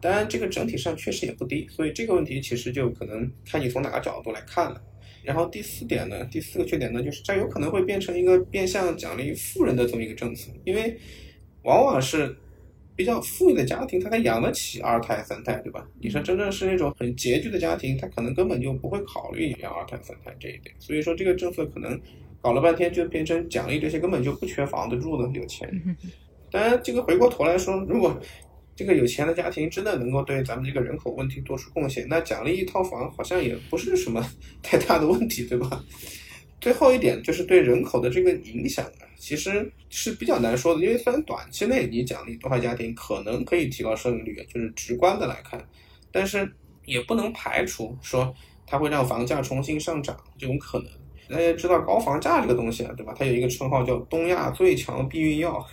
[0.00, 4.82] 当然，这个整体上确实也不低，所以这个问题其实就可能看你从哪个角度来看了。
[5.22, 10.98] 然后第四点呢，第四个缺点呢，就是这有可能会变成一个变相奖励富人的这么一个政策，因为
[11.62, 12.34] 往往是
[12.96, 15.86] 比较富裕的家庭，他才养得起二胎三胎，对吧？
[16.00, 20.74] 你说真正是那种很拮据的家庭，他可能根本就不会考虑养二胎三胎这一点。
[20.78, 22.00] 所以说，这个政策可能。
[22.42, 25.94] 搞了半天就变成奖励这些根本就不缺房子住的有钱人。
[26.50, 28.18] 当然，这个回过头来说，如果
[28.74, 34.26] 这个有钱的家庭真的能够对咱们这个人口问题做出贡献，那奖励一套房好像也不是什么
[34.62, 35.84] 太大的问题，对吧？
[36.60, 45.64] 最后一点就是对人口的这个影响啊，其实是比较难说的，因为虽然短期内你奖励多孩家庭可能可以提高生育率，就是直观的来看，
[46.12, 46.50] 但是
[46.84, 48.34] 也不能排除说
[48.66, 50.88] 它会让房价重新上涨这种可能。
[51.30, 53.14] 大家知道高房价这个东西啊，对吧？
[53.16, 55.64] 它有一个称号叫东亚最强避孕药，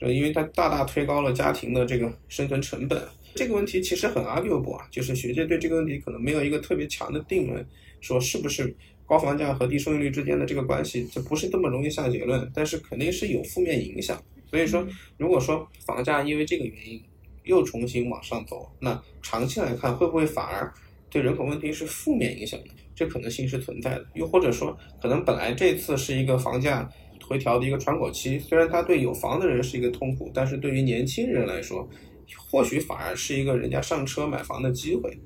[0.00, 3.00] 就因为它大大推高了家庭的这个生存成本。
[3.36, 7.64] 这个问题其实很 arguable 啊，就是学界对这个问题可能没有一个特别强的定论，
[8.00, 8.74] 说是不是
[9.10, 14.16] 高房价和低收益率之间的这个关系，这不是这么容易下结论，但是肯定是有负面影响。
[14.48, 14.86] 所以说，
[15.16, 17.02] 如果说房价因为这个原因
[17.42, 20.72] 又重新往上走，那长期来看会不会反而
[21.10, 22.66] 对人口问题是负面影响的？
[22.94, 24.06] 这可能性是存在的。
[24.14, 26.88] 又或者说，可能本来这次是一个房价
[27.26, 31.88] 回调的一个窗口期，虽然它对有房的人是一个痛苦，但是对于年轻人来说，
[32.48, 35.18] 或许反而是一个人家上车买房的机会。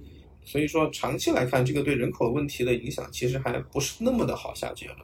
[0.45, 4.99] 所以说，长期来看，这个对人口问题的影响其实还不是那么的好下结论。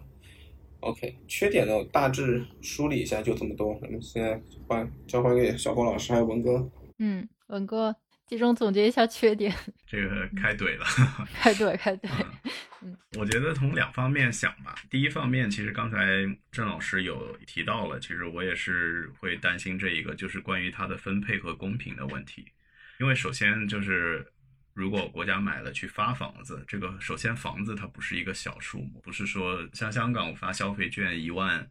[0.80, 3.78] OK，缺点呢，大致梳理一下，就这么多。
[3.82, 6.70] 那么现在换交还给小郭老师还有文哥。
[6.98, 7.94] 嗯，文哥。
[8.26, 9.52] 集中总结一下缺点，
[9.88, 10.84] 这个开怼了，
[11.34, 12.08] 开怼开怼。
[12.80, 14.72] 嗯，我觉得从两方面想吧。
[14.88, 15.98] 第一方面，其实刚才
[16.52, 22.44] 郑老师有提到了，其实我也是会担心这一个，就是关于它的分配和公平的问题。
[23.00, 24.24] 因为首先就是，
[24.80, 31.68] 如果国家买了去发房子，这个首先房子它不是一个小数目，不是说像香港发消费券一万。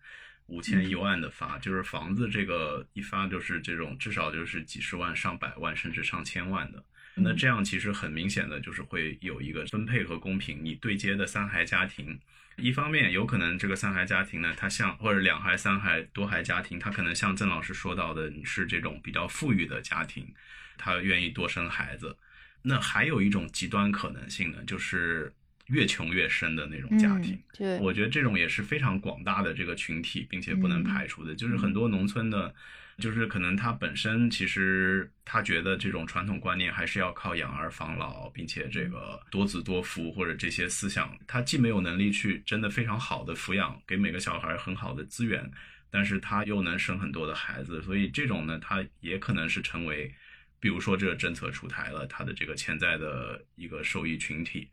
[0.52, 6.84] 五千一万的发，就是房子这个一发就是这种至少就是几十万、上百万甚至上千万的。
[7.14, 10.66] 那这样其实很明显的就是会有一个分配和公平。
[10.66, 12.20] 你对接的三孩家庭，
[12.56, 20.34] 一方面有可能这个三孩家庭呢，它像或者两孩、三孩、多孩家庭，它可能像郑老师说到的，你是这种比较富裕的家庭，
[20.80, 22.18] 他愿意多生孩子。
[22.62, 25.34] 那还有一种极端可能性呢，就是。
[25.70, 31.36] 越穷越深的那种家庭，对，我觉得这种也是非常广大的这个群体，并且不能排除的。
[31.36, 32.52] 就是很多农村的，
[32.98, 45.48] 就是可能他本身其实他觉得这种传统观念还是要靠养儿防老，并且这个多子多福或者这些思想，他既没有能力去真的非常好的抚养，给每个小孩很好的资源，
[45.92, 50.12] 但是他又能生很多的孩子，所以这种呢，他也可能是成为，
[50.60, 54.68] 比如说这个政策出台了，它的这个潜在的一个受益群体。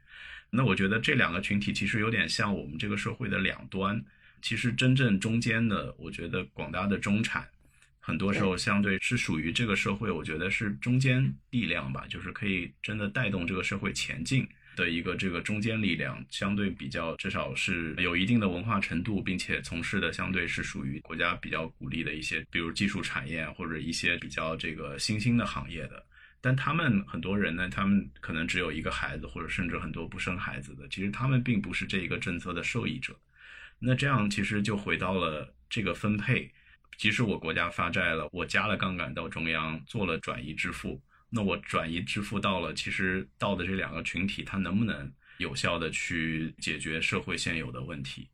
[0.50, 4.04] 那我觉得这两个群体其实有点像我们这个社会的两端。
[4.42, 7.48] 其实真正中间的，我觉得广大的中产，
[7.98, 14.46] 很多时候相对是属于这个社会，我觉得是中间力量吧，就是可以真的带动这个社会前进
[14.76, 26.04] 的一个这个中间力量，相对比较至少是有一定的文化程度，并且从事的相对是属于国家比较鼓励的一些，比如技术产业或者一些比较这个新兴的行业的。
[26.40, 33.18] 但他们很多人呢，他们可能只有一个孩子，或者甚至很多不生孩子的，其实他们并不是这一个政策的受益者。
[33.80, 36.48] 那这样其实就回到了这个分配，
[36.98, 48.28] 即使我国家发债了，我加了杠杆到中央做了转移支付，那我转移支付到了，其实到的这两个群体，它能不能有效的去解决社会现有的问题？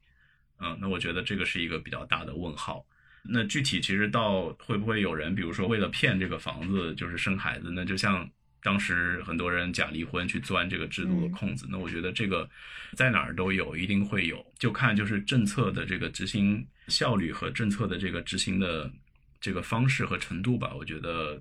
[0.60, 2.84] 嗯，那我觉得这个是一个比较大的问号。
[3.24, 7.70] 那具体其实到会不会有人，比如说为了骗这个房子，就是生孩子？
[7.70, 8.28] 那就像
[8.62, 11.66] 当时很多人假离婚去钻这个制度的空子。
[11.70, 12.48] 那我觉得这个
[12.96, 18.90] 在哪儿都有，一定会有，就看就是政策的这个执行效率和政策的这个执行的
[19.40, 20.74] 这个方式和程度吧。
[20.74, 21.40] 我觉得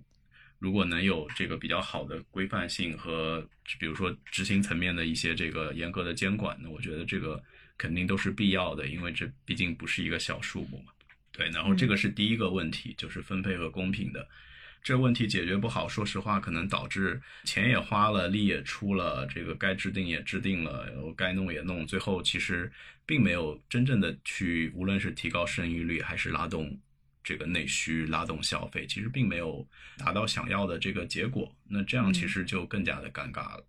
[0.61, 3.43] 如果能有这个比较好的规范性和
[3.79, 7.43] 比如说执行层面的一些这个严格的监管，那我觉得这个
[7.79, 10.93] 肯定都是必要的，因为这毕竟不是一个小数目嘛。
[11.31, 14.27] 对，然后这个是第一个问题，就是分配和公平的，
[14.83, 20.87] 这问题解决不好，说实话，可能导致钱也花了，力也出了，这个该制定也制定了，
[21.17, 22.71] 该弄也弄，最后其实
[23.03, 26.77] 并没有真正的去，无论是提高生育率，还是拉动
[27.23, 29.67] 这个内需、拉动消费，其实并没有
[29.97, 31.53] 达到想要的这个结果。
[31.67, 33.65] 那这样其实就更加的尴尬了。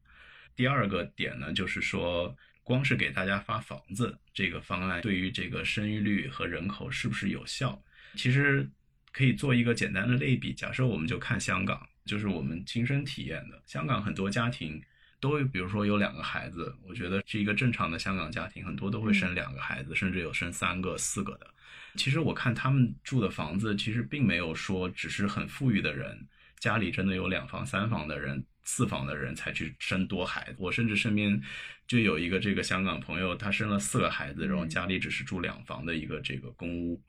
[0.55, 2.37] 第二个点呢，就是说。
[2.65, 7.77] 光是给大家发房子这个方案，对于这个生育率和人口是不是有效？
[8.15, 8.71] 其实
[9.11, 10.55] 可以做一个简单的类比。
[10.55, 13.61] 假设我们就看香港，就是我们亲身体验的。
[13.67, 14.81] 香港很多家庭
[15.19, 21.52] 都，比如说有两个孩子，我觉得是一个正常的香港家庭，很多都会生两个孩子，甚至有生三个、四个的。
[21.97, 26.27] 其实我看他们住的房子，其实并没有说只是很富裕的人，
[26.59, 30.57] 家里真的有两房、三房的人四房的人才去生多孩子。
[30.59, 31.41] 我甚至身边
[31.87, 37.01] 就有一个这个香港朋友，他生了四个孩子，然后家里只是住两房的一个这个公屋。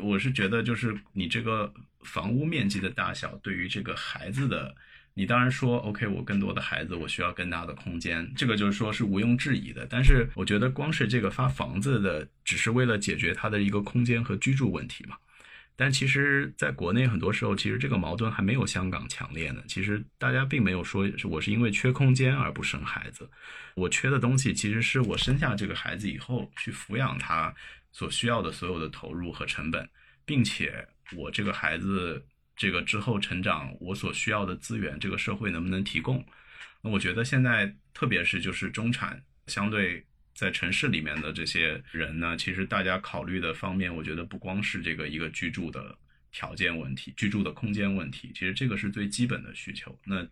[0.00, 1.72] 我是觉得，就是你这个
[2.02, 4.74] 房屋面积的大小，对于这个孩子的，
[5.18, 9.84] 你当然说 OK，我更多的孩子，我需要更大的空间，这个就是说是毋庸置疑的。
[9.90, 15.16] 但是我觉得，光是这个发房子的，只是为了解决他的一个空间和居住问题嘛。
[15.74, 19.60] 但其实，在国内很多时候，其实这个矛盾还没有香港强烈呢。
[19.66, 23.28] 其实大家并没有说是我是因为缺空间而不生孩子，
[23.74, 27.52] 我缺的东西其实是我生下这个孩子以后去抚养他
[27.90, 29.88] 所需要的所有的投入和成本，
[30.24, 32.24] 并且我这个孩子
[32.58, 36.22] 这个之后成长我所需要的资源，这个社会能不能提供？
[36.82, 40.04] 那我觉得现在特别是就是中产相对。
[40.34, 45.98] 在城市里面的这些人呢，其实大家考虑的方面，我觉得不光是这个一个居住的
[46.30, 49.98] 条件问题、居住的空间问题，其实这个是最基本的需求。
[50.04, 50.24] 那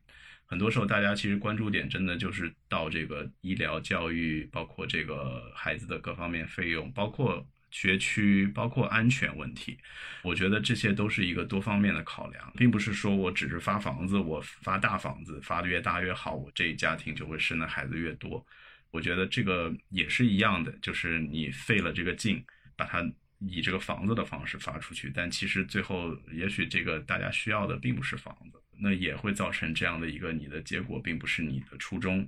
[0.45, 7.45] 很多时候大家其实关注点真的就是到这个医疗、教育，包括这个孩子的各方面费用，包括
[7.77, 9.79] 学区，包括安全问题。
[10.23, 18.45] 我觉得这些都是一个多方面的考量，并不是说我只是发房子，我发大房子发的越大越好，我这一家庭就会生的孩子越多。
[18.91, 22.43] 我觉得这个也是一样的，就是你费了这个劲，
[22.77, 23.05] 把它
[23.41, 32.27] 以这个房子的方式发出去，但其实最后也许这个大家需要的并不是房子，那也会造成这样的一个你的结果并不是你的初衷，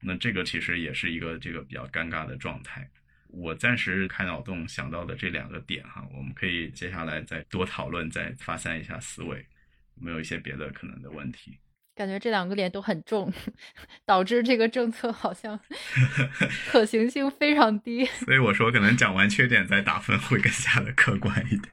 [0.00, 2.88] 那这个其实也是一个这个比较尴尬的状态。
[3.28, 9.38] 我暂时开脑洞想到的这两个点哈，我们可以接下来再多讨论，再发散一下思维，
[9.96, 11.58] 有没有一些别的可能的问题？
[11.94, 13.32] 感觉这两个点都很重，
[14.04, 15.58] 导致这个政策好像
[16.68, 18.04] 可行性非常低。
[18.04, 21.72] 所以我说，可能讲完缺点再打分会更加的客观一点。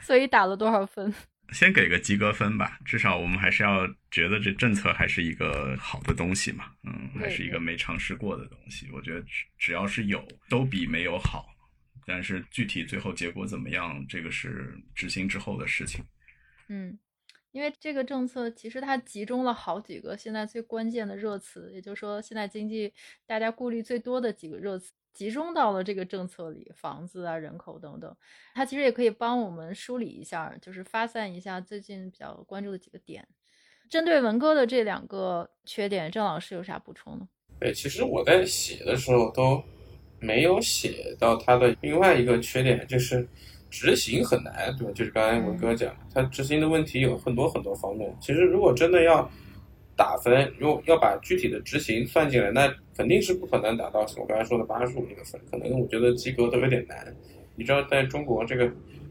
[0.00, 1.12] 所以打了多少分？
[1.52, 6.72] 先给个及格分吧，至少我们还是要觉得这政策还是一个好的东西嘛。
[6.84, 8.88] 嗯，还是一个没尝试过的东西。
[8.92, 11.46] 我觉得只只要是有，都比没有好。
[12.06, 16.04] 但是具体最后结果怎么样，这个是执行之后的事情。
[16.68, 16.98] 嗯。
[17.52, 22.92] 因为这个政策其实它集中了好几个现在最关键的热词，也就是说现在经济
[23.26, 28.14] 大家顾虑最多的几个热词集中到了这个政策里，房子啊、人口等等。
[28.54, 33.26] 它其实也可以帮我们梳理一下，就是发散一下最近比较关注的几个点。
[33.88, 37.28] 针对文哥的这两个缺点，郑老师有啥补充呢？
[37.58, 39.62] 对，其实我在写的时候都
[40.18, 43.28] 没有写到他的另外一个缺点，就是。
[43.72, 44.92] 执行很难，对吧？
[44.92, 48.12] 就是刚才文哥讲，他执行的问题有很多很多方面。
[48.20, 49.30] 其实如果真的要
[50.00, 55.38] 打分，如果要把具体的执行算进来，那肯定是不可能达到我刚才说的八十五那个分。
[55.50, 57.14] 可能我觉得及格都有点难。
[57.54, 58.66] 你知道，在中国这个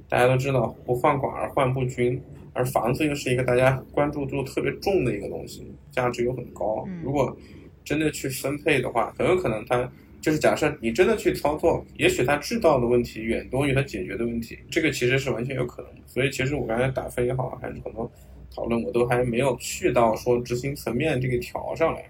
[0.10, 2.20] 大家都知道不患寡而患不均，
[2.54, 6.84] 而房子又是一个大家关注度特别重的一个东西，价值又很高。
[7.04, 7.38] 如果
[7.86, 9.88] 真的去分配的话，很有可能它。
[10.22, 16.02] 就是假设你真的去操作，也许它制造的问题远多于它解决的问题，这个其实是完全有可能的。
[16.08, 18.12] 所以其实我刚才打分也好，还是很多
[18.56, 22.10] 讨论，我都还没有去到说执行层面这个条上来。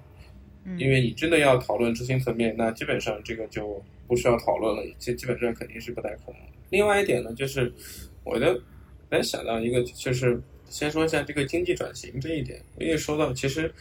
[0.77, 6.35] 因为你真的要讨论执行层面，那基本上这个就不需要讨论了，基基本上肯定是不太可能。
[6.69, 7.73] 另外一点呢，就是
[8.23, 8.59] 我的
[9.09, 12.61] 能想到一个，就是先说一下这个经济转型这一点。
[12.75, 13.73] 我也说到，其实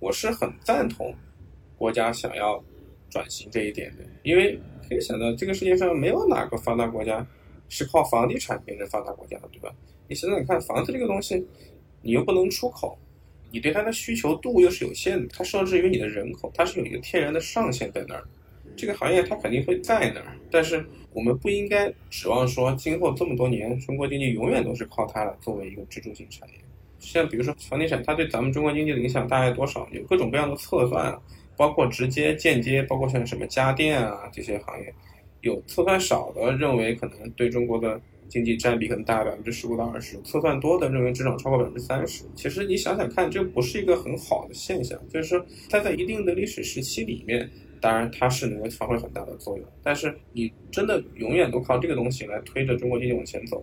[0.00, 1.14] 我是很赞同
[1.76, 2.62] 国家想要。
[3.12, 4.58] 转型这一点的，因为
[4.88, 7.26] 可以想到，这个世界上没有哪个发达国家
[7.68, 9.70] 是靠房地产变成发达国家的，对吧？
[10.08, 11.46] 你想想看房子这个东西，
[12.02, 12.98] 你又不能出口，
[13.50, 18.24] 你对它的需求度又是有限的，它受制于你的人口，它是有一个天然的上限在那儿。
[18.76, 26.54] 这个行业它肯定会在那儿，但是我们不应该指望说今后这么多年中国经济永远都是靠它作为一个支柱性产业。
[26.98, 29.88] 像比如说房地产，它对咱们中国经济的影响大概多少？
[29.92, 31.18] 有各种各样的测算。
[31.54, 34.92] 包括直接、间接，包括像什么家电啊这些行业，
[35.42, 38.00] 有测算少的认为可能对中国的
[38.32, 42.24] 经济占比可能大概百分之十五到二十，测算多的认为增长超过百分之三十。
[42.34, 44.98] 其实你想想看，这不是一个很好的现象。
[45.10, 47.46] 就是说，它在一定的历史时期里面，
[47.78, 53.62] 当然它是能够发挥很大的作用，但是你真的永远都靠这个东西来推着中国经济往前走。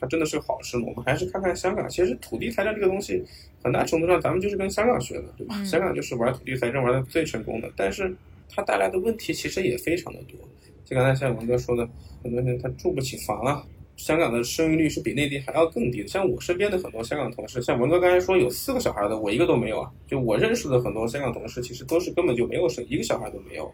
[0.00, 0.86] 它真的是好事吗？
[0.88, 1.88] 我们还是看看香港。
[1.88, 3.22] 其实土地财政这个东西，
[3.62, 5.64] 很大程度上咱们就是跟香港学的，对吧？
[5.64, 8.12] 香港就是玩土地财政玩的最成功的，但是
[8.50, 10.36] 它带来的问题其实也非常的多。
[10.84, 11.88] 就刚才像王哥说的，
[12.24, 13.64] 很多人他住不起房啊。
[13.96, 16.08] 香港的生育率是比内地还要更低的。
[16.08, 19.90] 像我身边的很多香港同事，像文哥刚才说有四个小孩的，我一个都没有啊。
[20.06, 23.72] 就我认识的很多香港同事，其实都是根本就没有生一个小孩都没有。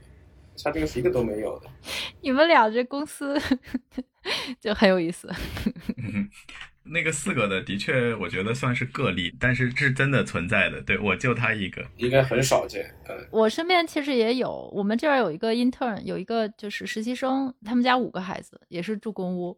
[0.63, 1.71] 他这个是一个都没有的。
[2.21, 3.41] 你们俩这公司
[4.61, 5.31] 就很有意思。
[6.83, 10.81] 那个四个的，的确我觉得算是个例，但是是真的存在的。
[10.83, 12.85] 对我就他一个，应该很少见。
[13.09, 19.57] 嗯，我身边其实也有，我们这儿有一个 intern，有一个就是实习生，他们家五个孩子，也是住公屋，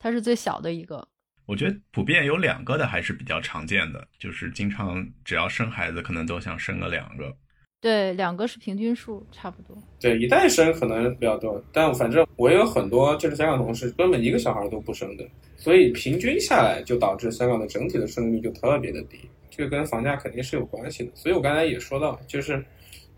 [0.00, 1.06] 他是最小的一个。
[1.46, 7.36] 我觉得普遍有两个的还是比较常见的，就是经常只要生孩子，可能都想生个两个。
[7.80, 9.76] 对，两个是平均数，差不多。
[10.00, 19.18] 对，一代生可能比较多，但反正我有很多就是香港同事，根本一个小孩都不生的，所以平均下来就导致香港的整体的生育率就特别的低，
[19.50, 21.10] 这个跟房价肯定是有关系的。
[21.14, 22.64] 所以我刚才也说到，就是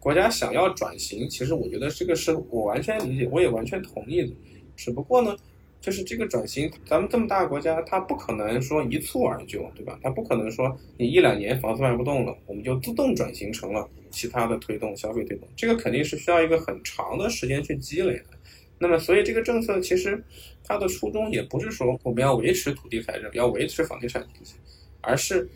[0.01, 4.33] 国家想要转型，其实我觉得这个是我完全理解，我也完全同意的，
[4.75, 5.37] 只不过呢。
[5.83, 9.99] 就是这个转型，咱们这么大国家，它不可能说一蹴而就，对吧？
[10.01, 18.27] 它不可能说你一两年房子卖不动了，我们就自动转型成了其他的推动消费推动，这个肯定是需要一个很长的时间去积累的。
[18.79, 20.23] 那么，所以这个政策其实
[20.63, 24.55] 它的初衷也不是说我们要维持土地财政，要维持房地产经济，
[25.01, 25.49] 而是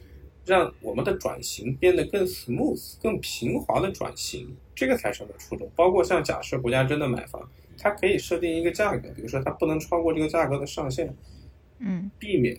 [0.45, 5.71] 让我们的转型变得更 smooth、更平滑的转型，这个才是我的初衷。
[5.77, 7.49] 包括像假设国家真的买房。
[7.79, 11.15] 它可以设定一个价格，比如说它不能超过这个价格的上限，
[11.79, 12.57] 嗯，避免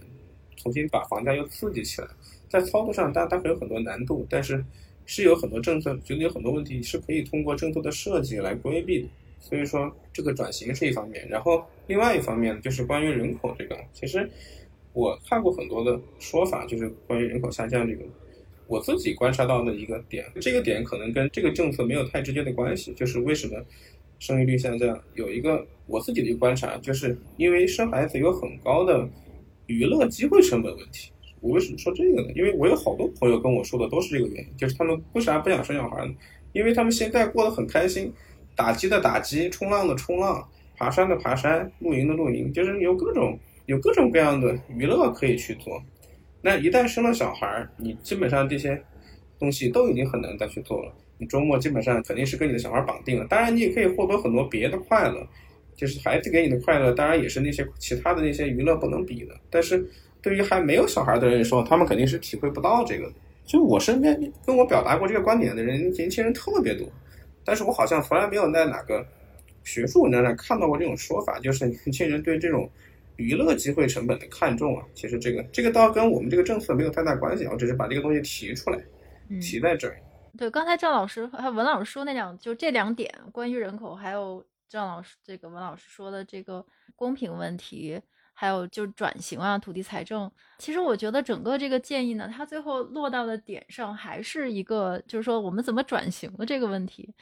[0.55, 2.07] 重新把房价又刺激起来。
[2.49, 4.63] 在操作上，当然它会有很多难度，但是
[5.05, 9.07] 是有很多政策，觉得有很多问题是可以通过政策的设计来规避的。
[9.39, 14.28] 所以说，这个转型是一方面，然后另外一方面就是关于人口这个，其实
[14.93, 18.03] 我看过很多的说法，就是关于人口下降这个，
[18.65, 23.63] 我自己观察到的一个点，这个点可能跟这个政策没有太直接的关系，就是为什么？
[24.20, 29.07] 生育率下降有一个我自己的一个观察，就是因为生孩子有很高的
[29.68, 31.11] 娱乐机会成本问题。
[31.39, 32.30] 我为什么说这个呢？
[32.36, 36.13] 因为我有好多朋友跟我说的都是这个原因，就是他们为啥不想生小孩呢？
[36.51, 38.11] 因为他们现在过得很开心，
[38.55, 43.38] 打机的打机，冲浪的冲浪，爬山的爬山，露营的露营，就是有各种
[43.68, 45.80] 有各种各样的娱乐可以去做。
[46.41, 48.82] 那一旦生了小孩，你基本上这些
[49.38, 50.91] 东西都已经很难再去做了。
[51.18, 55.28] 你周末基本上肯定是跟你的小孩绑定了，当然你也可以获得很多别的快乐，
[55.76, 59.34] 就是孩子给你的快乐，当然也是那些其他的那些娱乐不能比的。
[59.49, 59.86] 但是
[60.22, 63.11] 对于还没有小孩的人来说，他们肯定是体会不到这个。
[63.45, 66.86] 就我身边跟我表达过这个观点的人，年轻人特别多，
[67.45, 69.05] 但是我好像从来没有在哪个
[69.63, 72.70] 学术文章上看到过这种说法，就是年轻人对这种
[73.15, 74.86] 娱乐机会成本的看重啊。
[74.93, 78.78] 其实这个这个倒跟我们这个政策没有太大关系，我只是把这个东西提出来，
[79.39, 79.97] 提在这儿。
[80.38, 86.63] 对，刚才赵老师和文老师说那两，就这两点，关于人口，还有赵老师这个文老师说的这个
[86.95, 87.99] 公平问题，
[88.33, 90.31] 还有就转型啊，土地财政。
[90.59, 97.13] 其实我觉得整个这个建议呢，它最后落到的点上，还是一个就是说我们怎么转型的这个问题。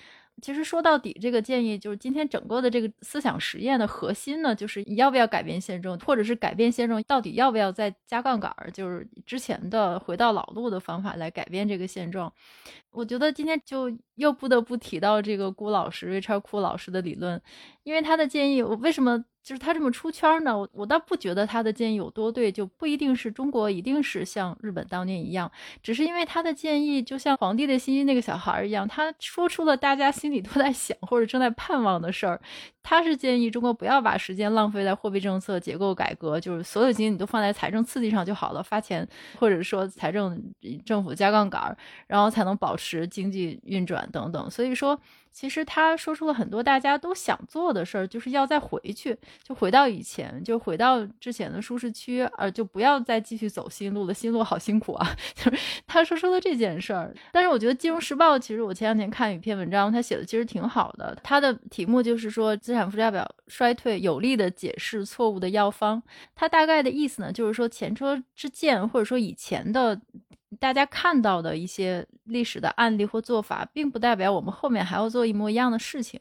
[0.42, 12.32] 其实说到底，这个建议就是今天整个的这个思想实验的核心呢，就是你要不要改变现状，或者是改变现状，到底要不要再加杠杆儿，就是之前的回到老路的方法来改变这个现状。
[12.92, 17.42] 我觉得今天就又不得不提到这个辜老师 Richard 库老师的理论，
[17.84, 19.24] 因为他的建议，我为什么？
[19.46, 25.52] 就是他这么出圈呢，我我倒不觉得他的建议有多对，就不一定是中国一定是像日本当年一样，
[25.84, 32.42] 只是因为他的建议就像皇帝的新衣那个小孩一样，他说出了大家心里都在想或者正在盼望的事儿。
[32.82, 39.08] 他是建议中国不要把时间浪费在货币政策结构改革，就是所有精力都放在财政刺激上就好了，发钱
[39.40, 40.42] 或者说财政
[40.84, 41.78] 政府加杠杆，
[42.08, 44.50] 然后才能保持经济运转等等。
[44.50, 45.00] 所以说。
[45.36, 54.14] 其实他说出了很多大家都想做的事儿，就是要再回去，就回到以前，就回到之前的舒适区，而就不要再继续走新路了。
[54.14, 55.14] 新路好辛苦啊！
[55.36, 57.14] 就是他说出了这件事儿。
[57.34, 61.14] 但是我觉得《金融时报》其实我前两天看一篇文章，他写的其实挺好的。
[61.22, 66.02] 他的题目就是说资产负债表衰退有力的解释错误的药方。
[66.34, 70.00] 他大概的意思呢，就是说前车之鉴，或者说以前的。
[70.60, 76.20] 大家看到的一些历史的案例或做法，并不代表我们后面还要做一模一样的事情。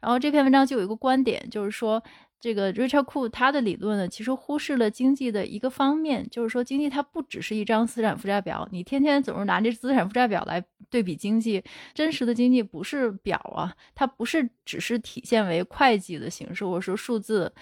[0.00, 2.02] 然后这篇文章就有一个观点，就是说
[2.40, 11.62] 这个 Richard Ku 他的理论呢，其实忽视了经济的一个方面，就是说经济它不只是一张资产负债表，你天天总是拿这资产负债表来对比经济，
[11.94, 17.52] 真实的经济不是表啊，它不是只是体现为会计的形式或者说数字，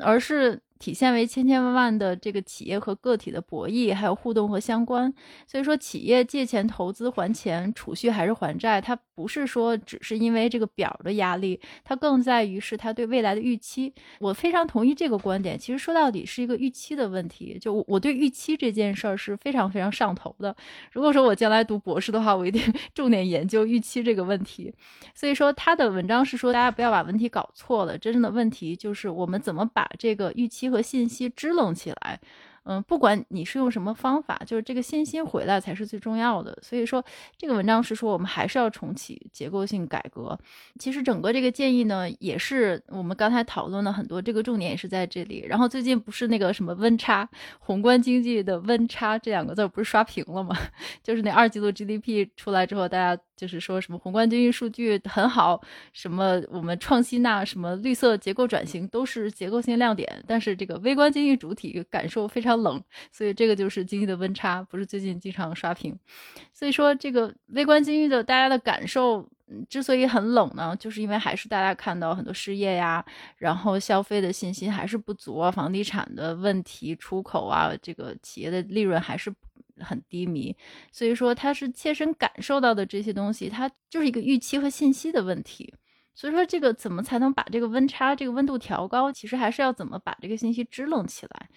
[0.00, 0.60] 而是。
[0.78, 5.12] 体现为千千万万的这个企业和个体的博弈，还有互动和相关。
[5.46, 13.94] 所以说，企业借钱投资还钱，储蓄还是还债，它不是说只是因为这个表的压力，它更在于是它对未来的预期。
[14.20, 15.58] 我非常同意这个观点。
[15.58, 17.58] 其实说到底是一个预期的问题。
[17.58, 20.54] 就我对预期这件事儿是非常非常上头的。
[20.92, 22.62] 如果说我将来读博士的话，我一定
[22.92, 24.72] 重点研究预期这个问题。
[25.14, 27.96] 所以说他的文章是说，大家不要把问题搞错了。
[27.96, 30.65] 真正的问题就是我们怎么把这个预期。
[30.70, 32.18] 和信息支棱起来，
[32.64, 36.58] 嗯，不管你是用什么方法，就是这个信心回来才是最重要的。
[36.60, 37.04] 所以说，
[37.36, 40.36] 这个文章是说我们还是要重启结构性改革。
[40.78, 45.46] 其实整个这个建议呢，也是我们刚才讨论了很多，这个重点也是在这里。
[45.48, 47.28] 然后最近不是那个什么温差，
[47.60, 50.56] 宏观经济的温差这两个字不是刷屏了吗？
[51.04, 55.62] 就是那二季度 GDP 出来之后，大家就是说什么宏观经济数据很好，
[55.92, 60.20] 什么我们创新呐，什么绿色结构转型都是结构性亮点。
[60.26, 62.56] 但是这个微观经济主体感受非常。
[62.56, 62.82] 冷，
[63.12, 65.94] 所以这个就是经济的温差，不是最近经常刷屏。
[66.54, 69.28] 所以说，这个微观经济的大家的感受
[69.68, 73.04] 之所以很冷呢，就是因为还是大家看到很多失业呀，
[73.36, 79.30] 然后消费的信心还是不足啊，房地产的问题，出口啊，这个企业的利润还是
[79.80, 80.56] 很低迷。
[80.92, 85.72] 所以说，他是切身感受到的这些东西，它就是一个预期和信息的问题。
[86.14, 89.12] 所以说，这个怎么才能把这个温差、这个温度调高？
[89.12, 91.48] 其实还是要怎么把这个信息支棱起来。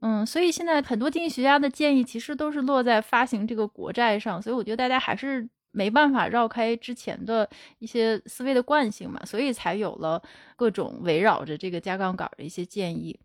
[0.00, 7.48] 嗯，所以现在很多经济学家的建议其实都是落在发行这个国债上，所以我觉得大家还是没办法绕开之前的
[7.78, 10.20] 一些思维的惯性嘛，所以才有了
[10.56, 13.20] 各种围绕着这个加杠杆的一些建议。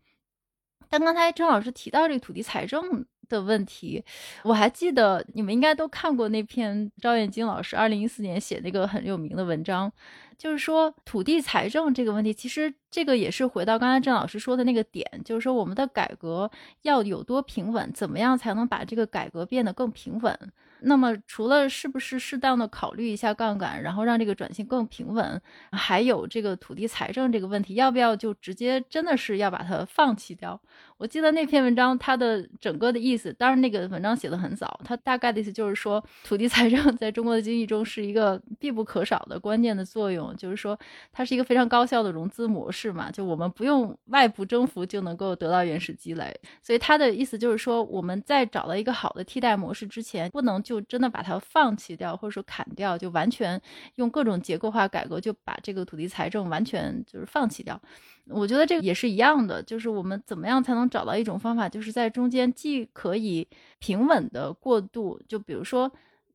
[0.88, 4.04] 但刚才郑老师提到这个土地财政的问题，
[4.44, 9.92] 我还记得你们应该都看过那篇赵燕京老师二零一四年写那个很有名的文章。
[10.38, 16.50] 就是说，土地财政这个问题，其实这个也是回到刚才郑老师说的那个点，就是说我们的改革
[16.82, 20.38] 要有多平稳，怎么样才能把这个改革变得更平稳？
[20.80, 25.40] 那么，除了是不是适当的考虑一下杠杆，然后让这个转型更平稳，
[25.72, 30.60] 还有这个土地财政这个问题，要不要就直接真的是要把它放弃掉？
[30.98, 40.78] 我记得那篇文章它的整个的意思，当然那个文章写的很早，它大概的意思就是说，土地财政在中国的经济中是一个必不可少的关键的作用，就是说
[41.12, 50.56] 它是一个非常高效的融资模式嘛，就我们不用外部征服就能够得到原始积累，所以它的意思就是说，我们在找到一个好的替代模式之前，不能。
[50.66, 53.60] 就真的把它放弃掉，或者说砍掉，就完全
[53.96, 57.80] 用各种结构化改革，就把这个土地财政完全就是放弃掉。
[58.28, 63.46] 我觉得这个也是一样的，就是我们怎么样才能找到一种方法，就是在中间既可以
[63.78, 65.20] 平稳的过渡。
[65.28, 65.90] 就比如说，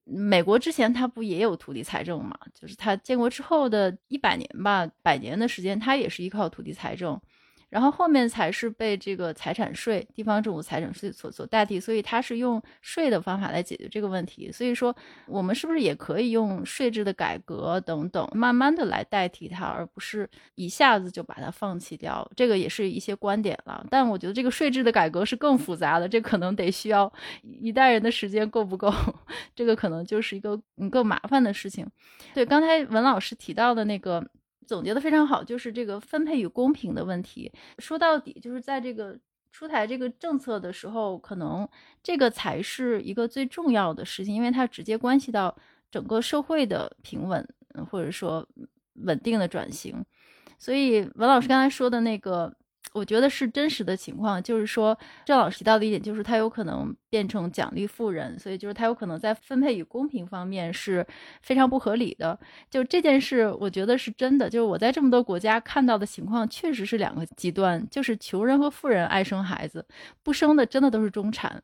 [0.05, 2.37] 美国之前它不也有土地财政嘛？
[2.53, 7.19] 就是它建国之后的一百年吧，百年的时间，它也是依靠土地财政。
[7.71, 14.51] 然后后面才是被这个财产税、地方政府财产税所所代替，所以它是用税的方法来解决这个问题。
[14.51, 14.93] 所以说，
[15.25, 22.29] 我们是不是也可以用税制的改革等等，慢慢的来代替它，而不是一下子就把它放弃掉？
[22.35, 23.87] 这个也是一些观点了。
[23.89, 27.11] 但我觉得这个税制的改革是更复杂的，这可能得需要
[27.41, 28.93] 一代人的时间够不够？
[29.55, 30.61] 这个可能就是一个
[30.91, 31.87] 更麻烦的事情。
[32.33, 34.21] 对，刚才文老师提到的那个。
[34.65, 37.51] 总结的非常好，就是这个分配与公平的问题。
[37.79, 39.17] 说到底，就是在这个
[39.51, 41.67] 出台这个政策的时候，可能
[42.01, 45.55] 这个才是一个最重要的事情，因为它直接关系到
[45.89, 47.47] 整个社会的平稳，
[47.89, 48.47] 或者说
[48.95, 50.05] 稳定的转型。
[50.57, 52.55] 所以，文老师刚才说的那个。
[52.93, 61.05] 我觉得是真实的情况，就是说郑老师提到的一点，就是他有可能变成奖励富人，所以就是他有可能在分配与公平方面是
[61.41, 62.37] 非常不合理的。
[62.69, 64.49] 就这件事，我觉得是真的。
[64.49, 69.85] 就是我在这么多国家看到的情况，确实是两个极端，就是穷人和富人爱生孩子，
[70.21, 71.61] 不生的真的都是中产。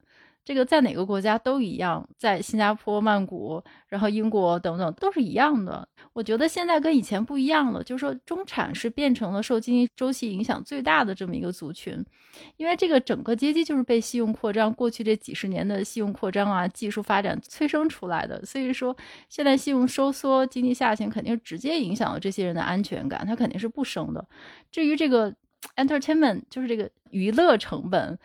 [0.48, 5.86] 这个在哪个国家都一样，在新加坡、曼谷，然后英国等等都是一样的。
[6.14, 12.02] 我觉得现在跟以前不一样了，就是说中产是变成了受经济周期影响最大的这么一个族群，
[12.56, 18.42] 因为这个整个阶级就是被信用扩张过去这几十年的信用扩张啊、技术发展催生出来的。
[18.46, 18.96] 所以说
[19.28, 24.26] 现在信用收缩、经济下行，肯定直接影响了这些人的安全感，他肯定是不升的。
[24.72, 25.36] 至于这个
[25.76, 28.18] entertainment，就是这个娱乐成本。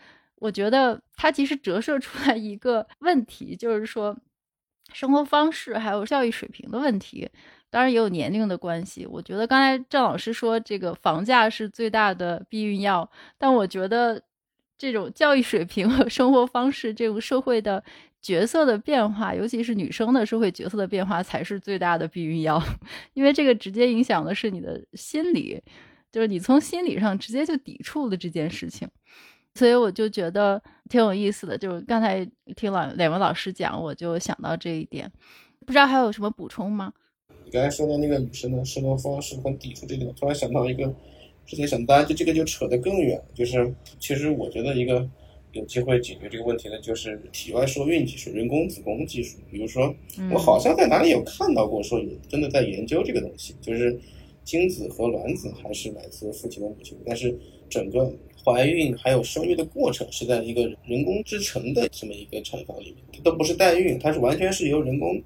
[0.43, 4.13] 我觉得它其实折射出来一个问题，就是说
[4.91, 7.29] 生活方式还有教育水平的问题，
[7.69, 9.05] 当然也有年龄的关系。
[9.05, 14.21] 我觉得刚才郑老师说这个房价是最大的避孕药，但我觉得
[14.77, 17.81] 这种教育水平和生活方式这种社会的
[18.21, 22.61] 角色的变化，尤其是女生的社会角色的变化，才是最大的避孕药，
[23.15, 25.63] 因为这个直接影响的是你的心理，
[26.11, 28.89] 就是你从心理上直接就抵触了这件事情。
[29.55, 35.11] 所以我就觉得挺有意思的，就是刚才听了两位老师讲，我就想到这一点，
[35.65, 36.91] 不知道还有什么补充吗？
[37.45, 40.93] 你刚才说的那个女生的生活方式很抵触这点，我突然想到一个，
[41.45, 45.07] 之前想，当然就这个就扯得更远，就是其实我觉得一个
[45.51, 49.37] 有机会解决这个问题的，就是体外受孕技术、人工子宫技术。
[49.51, 49.93] 比如说，
[50.31, 53.99] 我好像在哪里有看到过，说有真的在研究这个东西，就是
[54.43, 57.37] 精子和卵子还是来自父亲和母亲，但是
[57.69, 58.11] 整个
[58.43, 65.21] 怀孕还有生育的过程是在一个人工制成的这么一个产房里面，它都不是代孕，它是完全是由人工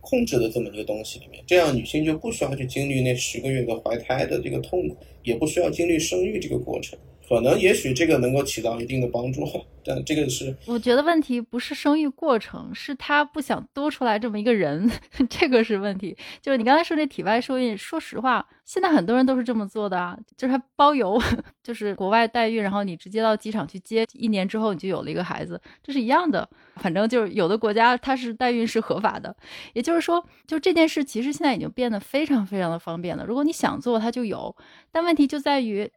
[0.00, 6.98] 控制的这么一个东西里面，这样女性就不需要去经历那十个月的怀胎的这个痛苦，也不需要经历生育这个过程。
[7.32, 9.42] 可能也许这个能够起到一定的帮助，
[9.82, 14.90] 但这个是我觉得问题不是生育过程，是他不想多出来这么一个人，
[15.30, 16.14] 这个是问题。
[16.42, 21.18] 就是你刚才说那体外受孕，说实话，现在很多人都是这么做的啊，就是他包邮，
[21.64, 26.46] 就是国外代孕，然后你直接到机场去接，一年之后你就有了一个孩子，这是一样的。
[26.76, 29.34] 反正就是有的国家它是代孕是合法的，
[29.72, 33.24] 也就是说，就这件事其实现在已经变得非常非常的方便了。
[33.24, 34.54] 如果你想做，它就有，
[34.90, 35.90] 但问题就在于。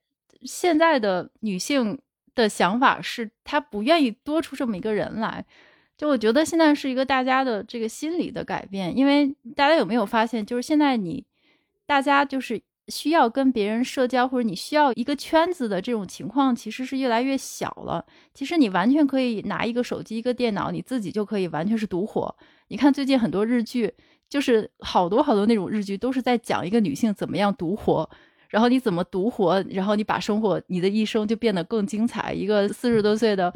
[0.44, 1.98] 现在的女性
[2.36, 5.46] 的想法是，她不愿意多出这么一个人来。
[5.98, 11.24] 就我觉得现在是一个大家的这个心理的改变，因为大家有没有发现，就是现在你
[11.86, 18.06] 大家就是需要跟别人社交，或者你需要一个圈子的这种情况，其实是越来越小了。
[18.34, 22.36] 其实你完全可以拿一个手机、一个电脑，你自己就可以完全是独活。
[22.68, 23.94] 你看最近很多日剧，
[24.30, 28.10] 就是好多好多那种日剧，都是在讲一个女性怎么样独活。
[28.50, 29.64] 然后你怎么独活？
[29.70, 32.34] 然后你把生活，你的一生就变得更精彩。
[32.34, 33.54] 一个四十多岁的，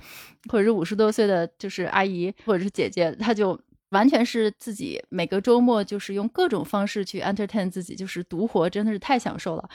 [0.52, 3.60] 或者是五十多岁的，就是阿姨或者是姐姐，她就
[3.90, 9.70] 完全是自己每个周末就是用各种方式去 entertain 自己，就是独活，真的是太享受了。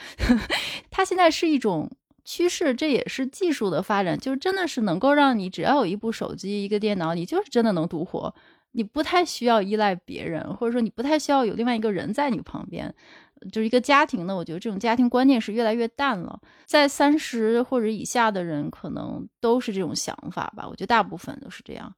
[0.89, 1.89] 它现在是一种
[2.23, 8.33] 趋势，这也是技术的发展，就是真的是能够让你只要有一部手机、一个电脑，你就是真的能独活，
[8.71, 12.93] 你不太需要依赖别人，或者说你不太需要有另外一个人在你旁边。
[13.51, 16.39] 就是一个家庭呢，我觉得这种家庭观念是越来越淡了。
[16.65, 20.67] 在三十或者以下的人，可能都是这种想法吧。
[20.67, 21.93] 我觉得大部分都是这样。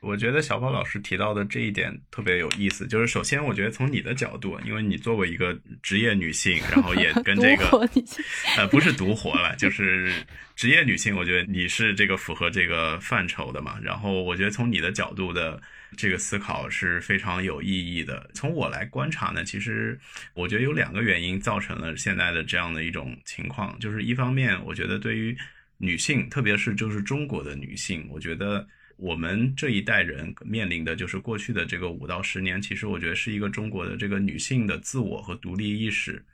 [0.00, 7.88] 我觉得小宝老师提到的这一点特别有意思，就是首先，我觉得从你的角度，因为你作为一个职业女性，然后也跟这个
[8.56, 10.12] 呃不是独活了，就是
[10.54, 13.78] 职业女性，我觉得你是这个符合这个范畴的嘛。
[13.82, 15.60] 然后我觉得从你的角度的。
[15.96, 18.30] 这个思考是非常有意义的。
[18.34, 19.98] 从我来观察呢，其实
[20.34, 25.36] 我觉得有两个原因造成了现在的这样的一种情况，就是一方面，我觉得对于
[25.78, 28.66] 女性，特别是就是中国的女性，我觉得
[28.96, 36.24] 我们这一代人面临的就是过去的这个五到十年，其实我觉得是一个中国的这个女性的自我和独立意识，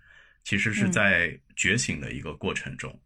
[0.44, 3.00] 其实是在觉醒的一个过程中。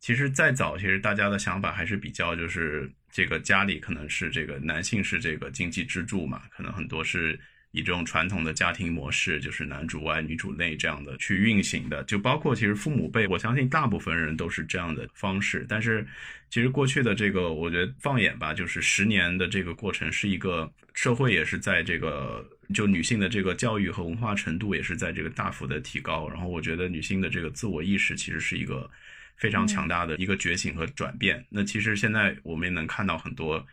[0.00, 2.90] 其实再早，其实大家的想法还是比较就是。
[3.10, 7.38] 这个家里可能是这个男性是这个经济支柱嘛，可能很多是
[7.72, 12.02] 以这种传统的家庭模式，就是男主外女主内这样的去运行的。
[12.04, 15.66] 就包括其实父母辈，我相信大部分人都是这样的方式。
[15.68, 16.06] 但是
[16.50, 26.28] 其实过去的这个，我觉得放眼吧，就是十年的这个过程，是一个社会也是在这个就女性的这个教育和文化程度也是在这个大幅的提高。
[26.28, 28.90] 然后我觉得女性的这个自我意识其实是一个。
[29.38, 31.44] 非常强大的一个觉醒和转变。
[31.48, 33.64] 那其实现在我们也能看到很多，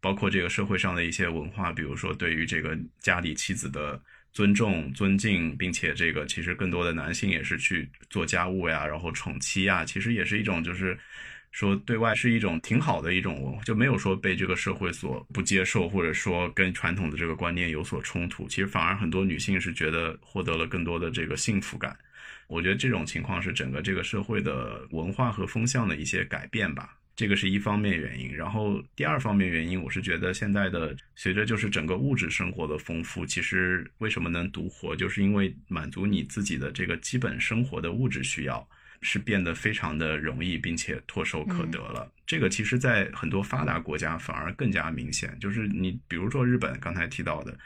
[0.00, 4.00] 包括这个社会上的一些文化，比如说对于这个家里妻子的
[4.32, 10.98] 尊重、尊敬，并且这个其实更多的男性也是去做家务呀，然后宠妻呀，其实也是一种就是
[11.56, 18.46] 说对外是一种挺好的一种文化，就没有说被这个社会所不接受，或者说跟传统的这个观念有所冲突。
[18.46, 21.96] 其实反而很多女性是觉得获得了更多的这个幸福感。
[22.46, 28.36] 我觉得这种情况是整个这个社会的文化和风向的一些改变吧，这个是一方面原因。
[28.36, 38.68] 然后第二方面原因，我是觉得现在的随着就是整个物质生活的丰富，其实为什么能独活，就是因为满足你自己的这个基本生活的物质需要
[39.00, 42.10] 是变得非常的容易，并且唾手可得了。
[42.26, 47.56] 这个其实，在很多发达国家反而更加明显，就是你比如说日本刚才提到的，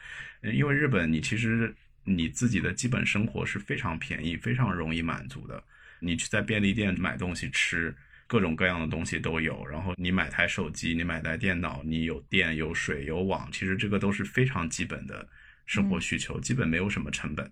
[0.42, 1.74] 因为日本你其实。
[2.02, 5.62] 你自己的基本生活是非常便宜、非常容易满足的。
[6.00, 7.94] 你去在便利店买东西吃，
[8.26, 9.64] 各种各样的东西都有。
[9.66, 15.28] 然后你买台手机，你买台电脑，你有电、有水、有网，其实这个都是非常基本的
[15.66, 17.48] 生活需求，基本没有什么成本。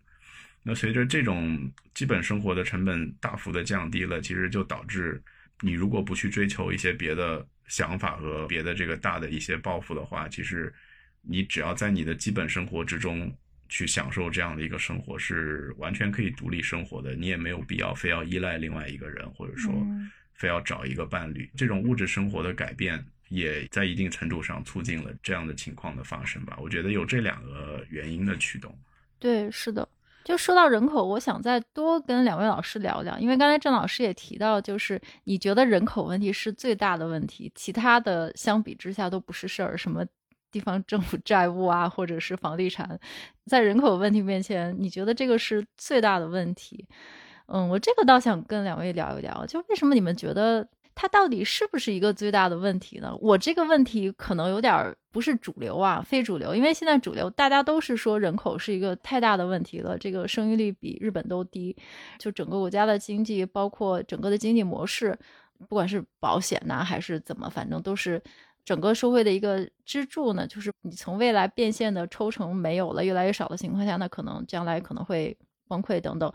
[0.69, 1.59] 那随着这种
[1.95, 5.19] 基本生活的成本大幅的降低了，其实就导致
[5.63, 10.73] 你如果不去追求一些别的想法和别的这个大的一些抱负的话，其实
[11.23, 13.35] 你只要在你的基本生活之中。
[13.71, 19.71] 去享受这样的一个生活是完全可以独立生活的，你也没有必要非要依赖另外一个人，或者说
[20.33, 21.47] 非要找一个伴侣。
[21.55, 26.57] 这种物质生活的改变也在一定程度上促进了这样的情况的发生吧。
[26.59, 28.75] 我觉得有这两个原因的驱动。
[29.19, 29.87] 对，是的。
[30.29, 40.05] 就说到人口，我想再多跟两位老师聊聊，因为刚才郑老师也提到，就是你觉得人口问题是最大的问题，其他的相比之下都不是事儿，什么？
[40.51, 42.99] 地方政府债务啊，或者是房地产，
[43.47, 46.87] 在人口问题面前，你觉得这个是最大的问题？
[47.47, 50.69] 嗯，我这个倒想跟两位聊一聊，就为什么你们觉得
[51.01, 53.17] 它到底是不是一个最大的问题呢？
[53.21, 61.77] 我这个问题可能有点不是主流啊，非主流，因为现在主流大家都是说人口是一个太大的问题了，这个生育率比日本都低，
[62.19, 65.17] 就整个国家的经济，包括整个的经济模式，
[65.69, 68.21] 不管是保险呐还是怎么，反正都是。
[68.65, 75.35] 整个社会的一个支柱呢，就是你从未来变现的抽成没有了，越来越少的情况下，那可能将来可能会
[75.69, 76.31] 崩溃等等。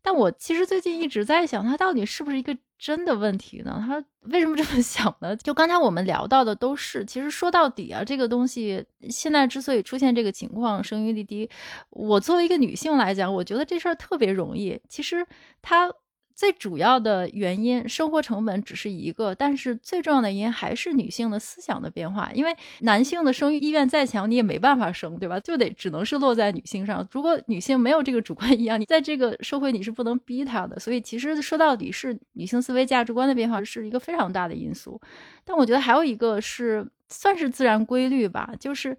[0.00, 3.80] 但我其实最近一直在想，它到底是不是一个真的问题呢？
[3.86, 5.36] 他 为什么这么想呢？
[5.36, 11.48] 就刚才我们聊到的都是，其实说到底啊，这个东西现在之所以出现这个情况，生育率低，
[11.90, 14.80] 我作为一个女性来讲，我觉得这事儿特别容易。
[14.88, 15.24] 其实
[15.62, 15.92] 它。
[16.34, 22.30] 最主要的原因，生活成本只是一个，但是最重要的原因还是女性的思想的变化。
[22.34, 25.38] 因为男性的生育意愿再强，你也没办法生，对吧？
[25.40, 27.06] 就得只能是落在女性上。
[27.10, 30.78] 如果女性没有这个主观意愿，你在这个社会你是不能逼她的。
[30.78, 35.00] 所以其实说到底是女性思维价值观的变化是一个非常大的因素。
[35.44, 38.96] 但我觉得还有一个是算是自然规律吧，就是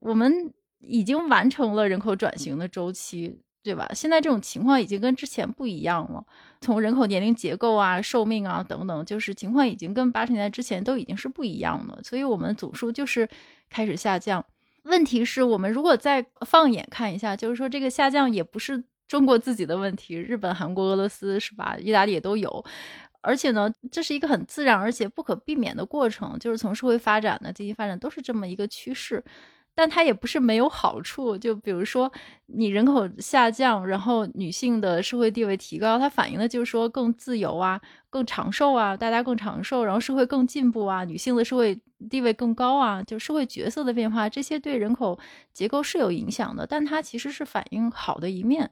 [0.00, 3.38] 我们已经完成了人口转型的周期。
[3.62, 3.88] 对吧？
[3.94, 6.24] 现在这种情况已经跟之前不一样了，
[6.60, 12.02] 从人口年龄结构啊、寿命啊等等，就是情况已经跟八十年代之前都已经是不一样的。
[12.02, 13.28] 所以，我们总数就是
[13.70, 14.44] 开始下降。
[14.82, 21.76] 问题是我们如果再放眼看一下，就是说这个下降也不是中国自己的问题，日本、韩国、俄罗斯是吧？
[21.78, 22.64] 意大利也都有。
[23.20, 29.22] 而且呢，这是一个很自然而且不可避免的过程，就是从社会发展呢、经济发展都是这么一个趋势。
[29.74, 32.12] 但它也不是没有好处，就比如说
[32.46, 45.18] 你人口下降，然后女性的社会地位提高，它反映的就是说更自由啊，更长寿啊，大家更长寿，然后社会更进步啊，女性的社会地位更高啊，就社会角色的变化，这些对人口
[45.52, 48.70] 结构是有影响的，但它其实是反映好的一面。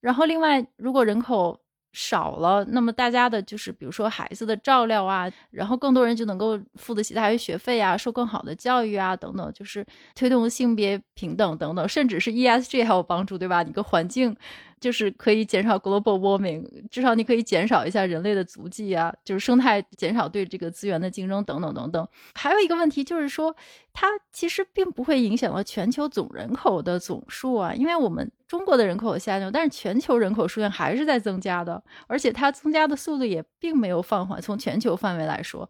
[0.00, 1.60] 然后另外，如果人口
[1.92, 9.84] 少了，那么大家的就是比如说孩子的照料啊，然后更多人就能够付得起大学学费啊，受更好的教育啊，等等，就是
[10.14, 13.62] 推动性别平等等等，甚至是 ESG 还有帮助，对吧？
[13.62, 14.36] 你个环境。
[14.80, 22.08] 就是可以减少 global warming，至少你可以减少一下人类的足迹啊，就是生态减少对这个资源的竞争等等等等。
[22.34, 23.54] 还有一个问题就是说，
[23.92, 34.40] 它其实并不会影响到全球总人口的总数啊，因为我们中国的人口下降，但是全球人口数量还是在增加的，而且它增加的速度也并没有放缓。
[34.40, 35.68] 从全球范围来说，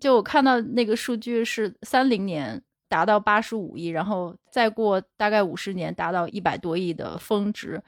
[0.00, 7.80] 就我看到那个数据是三零年达到八十五亿，然后再过大概五十年达到一百多亿的峰值。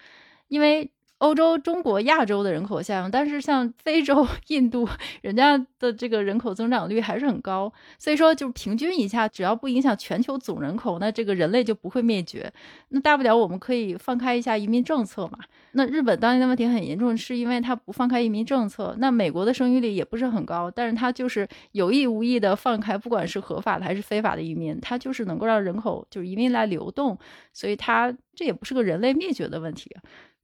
[0.50, 4.88] 因为欧洲、中国、亚洲的人口下降，但是像非洲、 印度，
[5.20, 12.50] 人家的这个人口增长率还是很高，所以说就平均一下，只要不影响全球总人口，那这个人类就不会灭绝。
[12.88, 15.38] 那大不了我们可以放开一下移民政策嘛。
[15.72, 18.96] 那日本当年的问题很严重，是因为它不放开移民政策。
[18.98, 27.18] 那美国的生育率也不是很高，但是它就是有意无意的放开，不管是合法的还是非法的移民，它就是能够让人口就是移民来流动，
[27.52, 29.94] 所以它这也不是个人类灭绝的问题。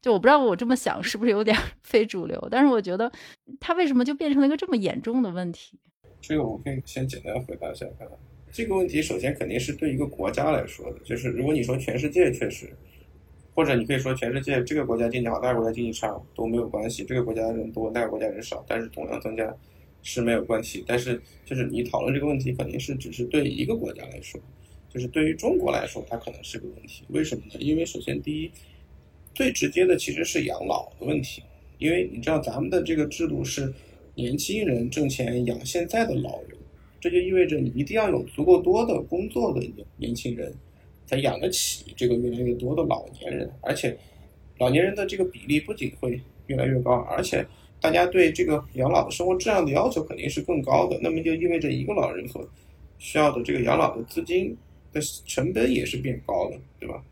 [0.03, 3.11] 就我不知道我这么想是不是有点 非主流，但是我觉得
[3.59, 5.79] 它为什么就变成了一个这么严重的问题？
[6.21, 7.87] 这个我可以先简单回答一下。
[7.99, 8.09] 看
[8.53, 12.73] 这个问题，首先肯定是对一个国家来说的，就是如果你说全世界确实，
[13.55, 19.53] 或者你可以说全世界这个国家经济好，那个国家经济差都没有关系，这个国家人多，那个国家人少，但是同样增加
[20.03, 20.85] 是没有关系。
[20.87, 24.41] 但是就是你讨论这个问题，肯定是只是对一个国家来说，
[24.89, 27.05] 就是对于中国来说，它可能是个问题。
[27.09, 27.55] 为什么呢？
[27.59, 28.51] 因为首先第一。
[29.37, 31.43] 最直接的其实是养老的问题，
[31.77, 33.71] 因为你知道咱们的这个制度是
[34.15, 36.57] 年轻人挣钱养现在的老人，
[36.99, 40.51] 这就意味着你一定要有足够多的工作的年年轻人，
[41.05, 43.95] 才养得起这个越来越多的老年人，而且
[44.57, 47.47] 老年人的这个比例不仅会越来越高，而且
[47.79, 52.49] 大家对这个养老的生活质量的要求肯定是更高的，那么就意味着一个老人所
[52.99, 54.57] 需要的这个养老的资金
[54.95, 57.05] 的成本也是变高的，对吧？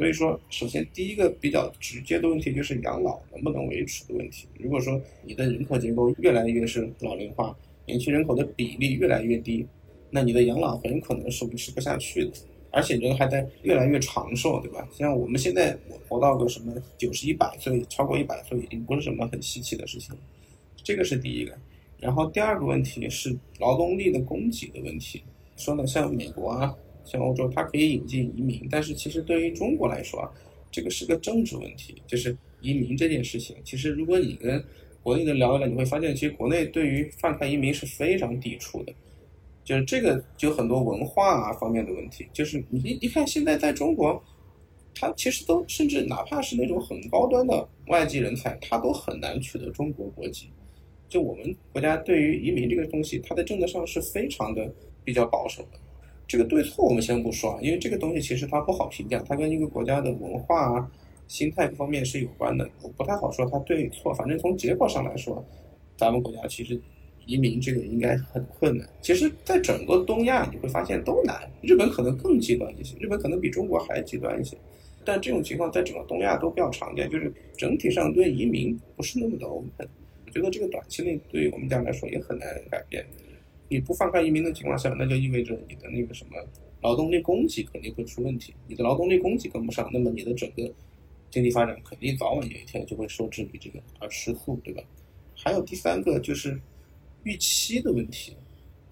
[0.00, 4.48] 所以说，首先第一个比较直接的问题就是养老能不能维持的问题。
[4.58, 9.66] 如果说你的人口结构越来越是老龄化，年轻人口的比例越来越低，
[10.08, 12.32] 那你的养老很可能是维持不下去的。
[12.70, 14.88] 而且人还在越来越长寿，对吧？
[14.90, 15.76] 像我们现在
[16.08, 20.16] 活到个什么九十一百岁，超过一百岁已经不是什么很稀奇的事情。
[20.82, 21.54] 这个是第一个。
[21.98, 25.22] 然后第二个问题是劳动力的供给的问题。
[25.58, 26.74] 说呢，像美国啊。
[27.04, 30.30] 像欧洲，它可以引进移民，但是其实对于中国来说啊，
[30.70, 33.56] 这个是个政治问题，就是移民这件事情。
[33.64, 34.62] 其实如果你跟
[35.02, 38.92] 国内的聊一聊，你会发现，其实国内对于放开移民是非常抵触的，
[39.64, 42.26] 就是这个就很多文化啊方面的问题。
[42.32, 44.22] 就是你一看现在在中国，
[44.94, 50.50] 他其实都甚至哪怕是那种很高端的外籍人才，他都很难取得中国国籍。
[51.08, 54.72] 就我们国家对于移民这个东西，它在政策上是非常的
[55.02, 55.78] 比较保守的。
[56.30, 60.88] 这个对错我们先不说啊，因为这个东西其实它不好评价，它跟一个国家的文化啊、
[61.26, 64.14] 心态各方面是有关的，我不太好说它对错。
[64.14, 65.44] 反正从结果上来说，
[65.96, 66.80] 咱们国家其实
[67.26, 68.88] 移民这个应该很困难。
[69.02, 74.56] 其实，在整个东亚你会发现都难，日本可能更极端一些，日本可能比中国还极端一些。
[75.04, 79.88] 但这种情况在整个东亚都比较常见，就是整体上对移民不是那么的 open。
[80.26, 83.04] 我觉得这个短期内对于我们家来说也很难改变。
[83.70, 86.30] 你不放开移民的情况下，那就意味着你的那个什么
[86.82, 88.52] 劳动力供给肯定会出问题。
[88.66, 90.68] 你的劳动力供给跟不上，那么你的整个
[91.30, 94.82] 经济发展肯定早晚有一天就会受制于这个而失速，对吧？
[95.36, 96.60] 还有第三个就是
[97.22, 98.34] 预期的问题，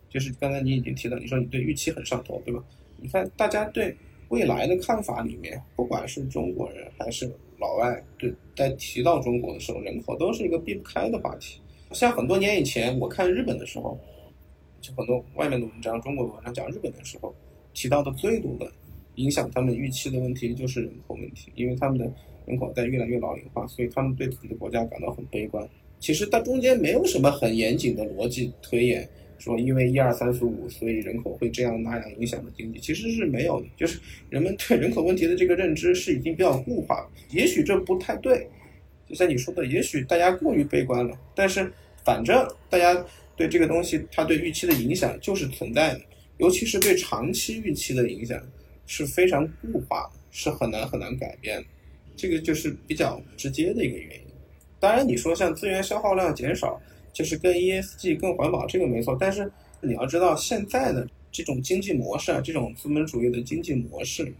[0.09, 2.63] 就是刚才你已经提到，你说你对预期很上头，对吧？
[2.99, 3.97] 你看大家对
[4.29, 11.61] 未来的看法里面，不管是中国人还是老外，对在提到中国的时候，人口都是一个避不开的话题。
[11.91, 13.99] 像很多年以前我看日本的时候。
[14.81, 17.35] 就很多外面的文章，中国的文章讲日本的时候，
[17.75, 18.71] 提到的最多的
[19.17, 22.11] 影响他们预期的问题就是人口问题，因为他们的
[22.47, 25.69] 人口在越来越老龄化，所以他们对自己的国家感到很悲观。
[25.99, 33.67] 其实它中间没有什么很严谨的逻辑推演，说因为一二三四五，所以人口会这样那样影响的经济，其实是没有的。
[33.77, 33.99] 就是
[34.31, 37.11] 人们对人口问题的这个认知是已经比较固化了。
[37.33, 38.49] 也许这不太对，
[39.09, 41.19] 就像你说的，也许大家过于悲观了。
[41.35, 41.73] 但是
[42.05, 43.05] 反正大家。
[43.39, 46.01] 对这个东西，它对预期的影响就是存在的，
[46.39, 48.39] 尤其是对长期预期的影响
[48.85, 51.67] 是非常固化的，是很难很难改变的。
[52.17, 54.23] 这个就是比较直接的一个原因。
[54.81, 56.81] 当然，你说像资源消耗量减少，
[57.13, 59.17] 就是跟 ESG 更环保，这个没错。
[59.19, 64.35] 但是你要知道，现在的这种经济模式啊，这种资本主义的经济模式。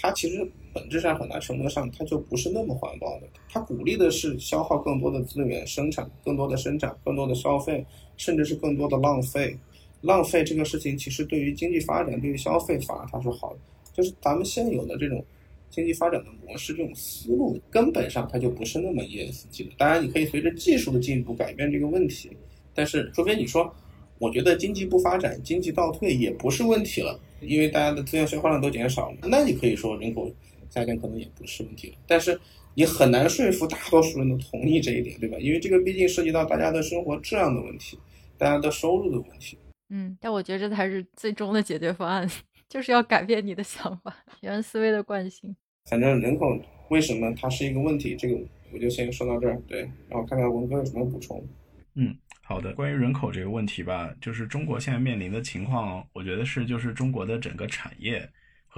[0.00, 3.26] 它其实本质上很大程度上，它就不是那么环保的。
[3.48, 7.84] 它鼓励的是消耗更多的资源，生产更多的生产，更多的消费，
[8.18, 9.56] 甚至是更多的浪费。
[10.02, 13.58] 浪费这个事情，其实对于经济发展、对于消费反而它是好的。
[13.94, 15.24] 就是咱们现有的这种
[15.70, 19.70] 经济发展的模式、这种思路，根本上它就不是那么 ESG 的。
[19.78, 22.30] 当然，你可以随着技术的进一步改变这个问题，
[22.74, 23.74] 但是除非你说。
[24.20, 29.18] 我觉得经济不发展，经济倒退也不是问题了，因为大家的资源消耗量都减少了。
[29.22, 30.28] 那你可以说人口
[30.70, 32.36] 下降可能也不是问题了，但是
[32.74, 35.38] 你很难说服大多数人都同意这一点，对吧？
[35.38, 37.96] 因为这个毕竟涉及到大家的生活质量的问题，
[38.38, 39.58] 大家的收入的问题。
[39.90, 42.28] 嗯，但我觉得这才是最终的解决方案，
[42.68, 45.54] 就是要改变你的想法、原思维的惯性。
[45.90, 46.58] 反正人口
[46.90, 48.38] 为什么它是一个问题，这个
[48.72, 49.60] 我就先说到这儿。
[49.66, 51.46] 对，然后看看文哥有什么补充。
[51.94, 52.16] 嗯。
[52.42, 58.26] 好的，关于人口这个问题吧，就是中国现在面临的情况，我觉得是就是中国的整个产业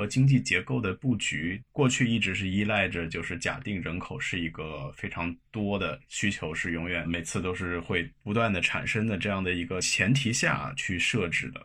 [0.00, 11.60] 和经济结构的布局，过去一直是依赖着就是假定人口是一个非常多的需求，是永远每次都是会不断的产生的这样的一个前提下去设置的。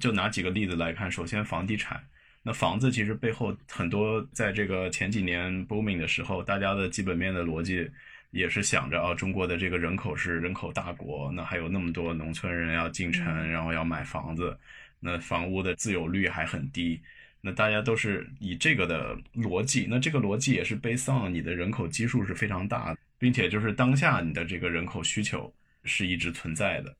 [0.00, 2.02] 就拿几个例子来看，首先房地产，
[2.42, 7.88] 那房子其实背后很多在这个前几年 booming 的时候，大家的基本面的逻辑。
[8.32, 14.58] 也是想着啊，中国的这个人口是人口大国，那还有那么多农村人要进城，然后要买房子，
[15.00, 17.00] 那房屋的自有率还很低，
[17.46, 26.92] 那大家都是以这个的逻辑，那这个逻辑也是 based on 你的人口基数是非常大，并且就是当下你的这个人口需求是一直存在的。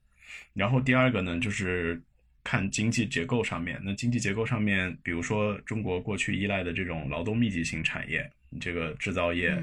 [0.54, 2.00] 然后第二个呢，就是
[2.44, 8.30] 看经济结构上面，那经济结构上面，比如说中国过去依赖的这种劳动密集型产业，
[8.60, 9.60] 这个制造业。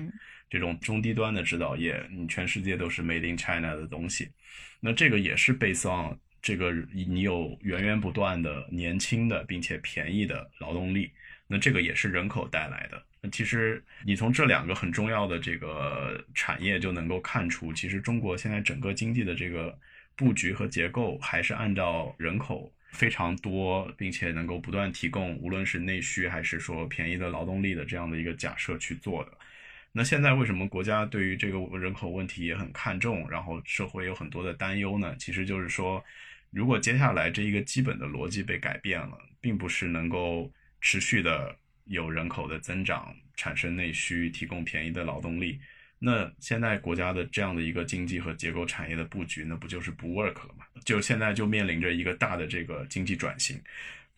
[0.50, 4.30] 这种中低端的制造业，你全世界都是 Made in China 的东西，
[4.80, 11.10] 那这个也是 based on 这个你有源源不断的年轻的并且便宜的劳动力，
[11.48, 13.02] 那这个也是人口带来的。
[13.22, 19.76] 那其实你从这两个很重要的这个产业就能够看出，其实中国现在整个经济的这个
[20.18, 29.32] 布局和结构还是按照人口非常多，并且能够不断提供无论是内需还是说便宜的劳动力的这样的一个假设去做的。
[29.94, 35.16] 那现在为什么国家对于这个人口问题也很看重，然后社会有很多的担忧呢？
[35.18, 36.04] 其实就是说，
[36.54, 40.52] 如果接下来这一个基本的逻辑被改变了，并不是能够
[40.82, 41.56] 持续的
[41.86, 45.60] 有人口的增长，产生内需，提供便宜的劳动力，
[45.98, 50.66] 那现在国家的这样的一个经济和结构产业的布局，那不就是不 work 了吗？
[50.86, 53.60] 就现在就面临着一个大的这个经济转型。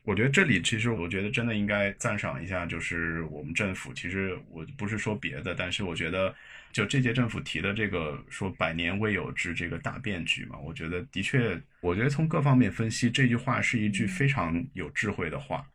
[0.03, 3.91] 我觉得这里其实，我觉得真的应该赞赏一下，就是我们政府。
[3.91, 6.36] 其实我不是说别的，但是我觉得，
[6.76, 15.66] 就这届政府提的这个说“百年未有之这个大变局”嘛，我觉得的确，我觉得从各方面分析，这句话是一句非常有智慧的话。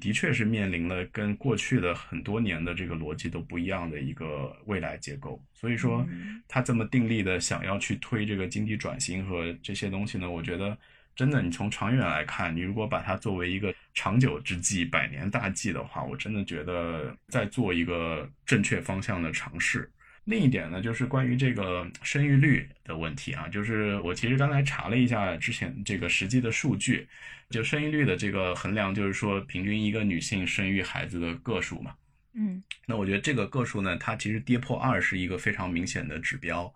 [0.00, 5.40] 的确是面临了跟过去的很多年的这个逻辑都不一样的一个未来结构。
[5.54, 6.04] 所以说，
[6.48, 10.76] 他这么定力的想要去推这个经济转型和这些东西呢，我觉得
[11.14, 19.88] 真的，你从长远来看，你如果把它作为一个长久之计、百年大计的话，我真的觉得在做一个正确方向的尝试。
[20.28, 27.08] 另一点呢，就是关于这个生育率的问题啊，就是我其实刚才查了一下之前这个实际的数据，
[27.48, 31.94] 就生育率的这个衡量，就是说平均一个女性生育孩子的个数嘛。
[32.34, 36.70] 嗯，那我觉得这个个数呢，它其实跌破二是一个非常明显的指标。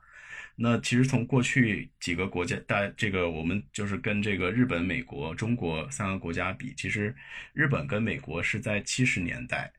[0.57, 7.15] 那其实从过去几个国家，大这个我们就是跟这个日本、美国、中国三个国家比，其实
[7.53, 9.70] 日本跟美国是在七十年代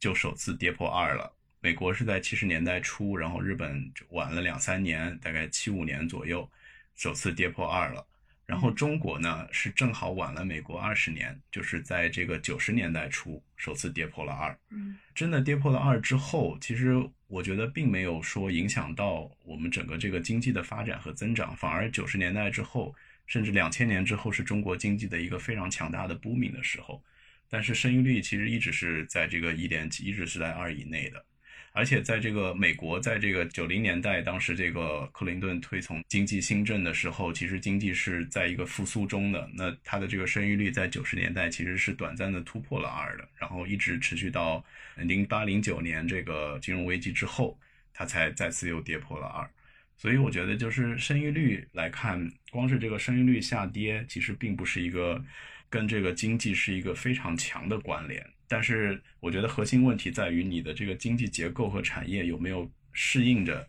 [0.00, 1.32] 就首次跌破二了。
[1.62, 6.50] 美国是在七十年代初，然后日本晚了两三年，大概七五年左右，
[6.96, 8.04] 首次跌破二了。
[8.44, 14.58] 然后中国呢是正好晚了美国二十年，就是在这个九十年代初首次跌破了二。
[14.70, 22.92] 嗯，真的跌破了二之后，其实我觉得并没有说影响到我们整个这个经济的发展和增长，反而九十年代之后，
[23.28, 27.00] 甚至两千年之后是中国经济的一个非常强大的 booming 的时候。
[27.48, 31.24] 但是生育率其实一直是在这个一点几，一直是在二以内的。
[31.72, 39.48] 而且在这个美国，在这个九零年代，当时这个克林顿推崇经济新政的时候，其实经济是在一个复苏中的。
[39.54, 44.62] 那它的这个生育率在九十年代其实是短暂的突破了二的，然后一直持续到
[44.96, 47.58] 零八零九年这个金融危机之后，
[47.94, 49.48] 它才再次又跌破了二。
[49.96, 55.24] 所以我觉得，就是生育率来看，光是这个生育率下跌，其实并不是一个
[55.70, 58.26] 跟这个经济是一个非常强的关联。
[58.52, 63.66] 但是我觉得核心问题在于你的这个经济结构和产业有没有适应着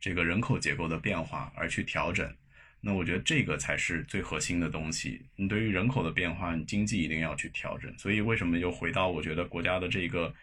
[0.00, 2.28] 这个人口结构的变化而去调整。
[2.80, 5.22] 那我觉得这个才是最核心的东西。
[5.36, 7.96] 你对于人口的变化，你经济一定要去调整。
[7.96, 10.34] 所以为什么又回到我觉得国家的这个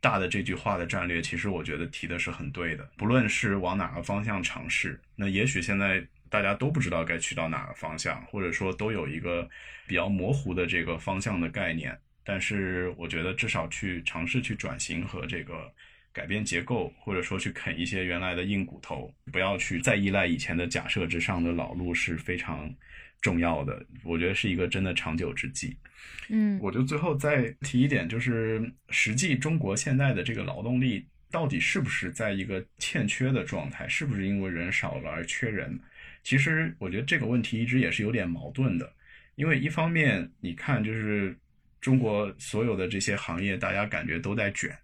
[0.00, 1.22] 大的这句话的战略？
[1.22, 2.90] 其实我觉得提的是很对的。
[2.96, 9.48] 不论是往哪个方向尝试，那也许现在大家都不知道该去到哪个方向，或者说都有一个
[9.86, 11.96] 比较模糊的这个方向的概念。
[12.28, 15.72] 但是我觉得至少去尝试去转型和这个
[16.12, 22.70] 改变结构，或者说去啃一些原来的硬骨头，不要去再依赖以前的假设之上的老路是非常
[23.22, 23.82] 重要的。
[24.04, 25.74] 我觉得是一个真的长久之计。
[26.28, 33.88] 嗯，我就最后再提一点，就是实际中国现在的这个劳动力到底是不是在一个欠缺的状态？
[33.88, 35.80] 是不是因为人少了而缺人？
[36.22, 38.92] 其实我觉得这个问题一直也是有点矛盾的，
[39.34, 41.34] 因为一方面你看就是。
[41.80, 44.76] 中国所有的这些行业，大家感觉都在卷，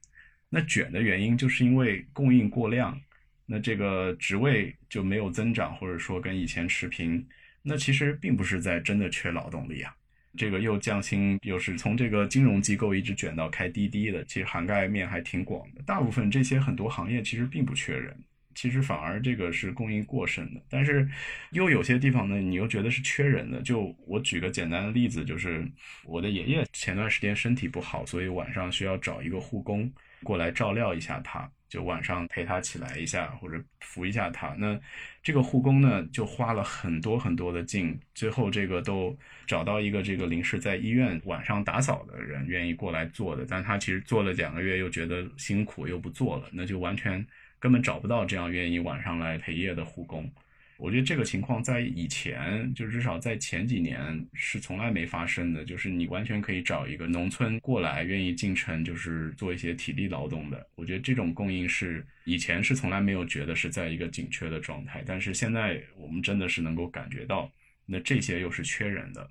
[0.48, 2.98] 那卷的原因就是因为供应过量，
[3.46, 7.26] 那这个职位就没有增长，或者说跟以前持平，
[7.62, 9.94] 那其实并不是在真的缺劳动力啊，
[10.36, 18.16] 这个又降薪，又是从这个金融机构一直卷到开滴滴的，其实涵盖面还挺广的，大部分这些很多行业其实并不缺人。
[18.54, 21.08] 其实反而这个是供应过剩的，但是
[21.50, 23.60] 又有些地方呢，你又觉得是缺人的。
[23.62, 25.66] 就我举个简单的例子，就是
[26.04, 34.54] 我的爷爷前段时间身体不好，所以晚上需要找一个护工过来照料一下他，就晚上陪他起来一下或者扶一下他。
[34.58, 34.78] 那
[35.22, 39.16] 这个护工呢，就花了很多很多的劲，最后这个都
[39.46, 47.24] 找到一个这个临时在医院晚上打扫的人愿意过来做的，但他其实做了两个月又觉得辛苦又不做了，那就完全。
[47.64, 50.30] 根本找不到这样愿意晚上来陪夜的护工，
[50.76, 55.64] 我觉得这个情况在以前，就至少在前几年是从来没发生的。
[55.64, 60.68] 就是你完全可以找一个农村过来愿意进城，就是做一些体力劳动的。
[60.74, 67.50] 我觉得这种供应是以前是从来没有觉得是在一个紧缺的状态，但是现在我们真的是能够感觉到，
[67.86, 69.26] 那这些又是缺人的，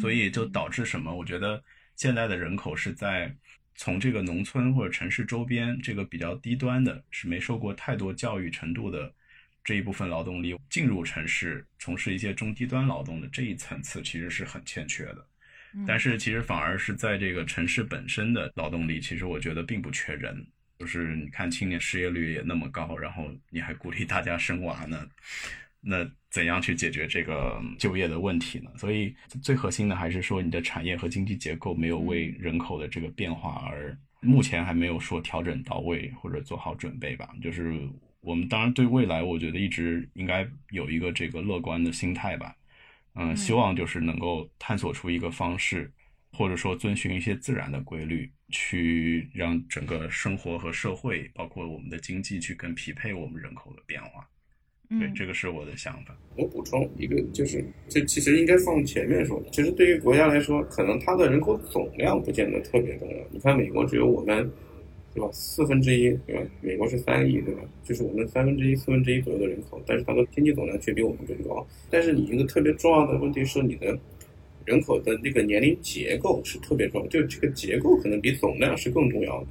[0.00, 1.14] 所以就导致什么？
[1.14, 1.62] 我觉得
[1.94, 3.36] 现在的人口是在。
[3.76, 9.12] 从这个农村或者城市周边，这个比较低端的，是没受过太多教育程度的
[9.62, 15.26] 这一部分劳动力进入城市从事一些中低端劳动的这一层次，其实是很欠缺的。
[15.86, 20.46] 但是其实反而是在这个城市本身的劳动力，其实我觉得并不缺人。
[20.78, 25.08] 就是你看青年失业率也那么高，然后你还鼓励大家生娃呢。
[25.86, 28.70] 那怎样去解决这个就业的问题呢？
[28.76, 37.28] 所以最核心的还是说，你的产业和经济结构没有为人口的这个变化而目前还没有说调整到位或者做好准备吧。
[37.42, 37.78] 就是
[38.20, 42.56] 我们当然对未来，我觉得一直应该有一个这个乐观的心态吧。
[43.16, 45.92] 嗯，希望就是能够探索出一个方式，
[46.32, 54.28] 或者说遵循一些自然的规律，去让整个生活和社会，包括我们的经济，去更匹配我们人口的变化。
[54.90, 56.16] 对，这个是我的想法。
[56.36, 59.42] 我补充一个，就是这其实应该放前面说。
[59.50, 63.16] 其实对于国家来说，可能它的人口总量不见得特别重要。
[63.30, 64.48] 你看美国只有我们，
[65.14, 65.28] 对吧？
[65.32, 66.42] 四分之一，对吧？
[66.60, 67.62] 美国是三亿，对吧？
[67.82, 71.66] 就是我们三分之一、四分之一左右的人口，但是它的经济总量却比我们更高。
[71.90, 73.98] 但是你一个特别重要的问题是，你的
[74.64, 79.46] 人口的那个年龄结构是特别重要，就这个结构可能比总量是更重要的。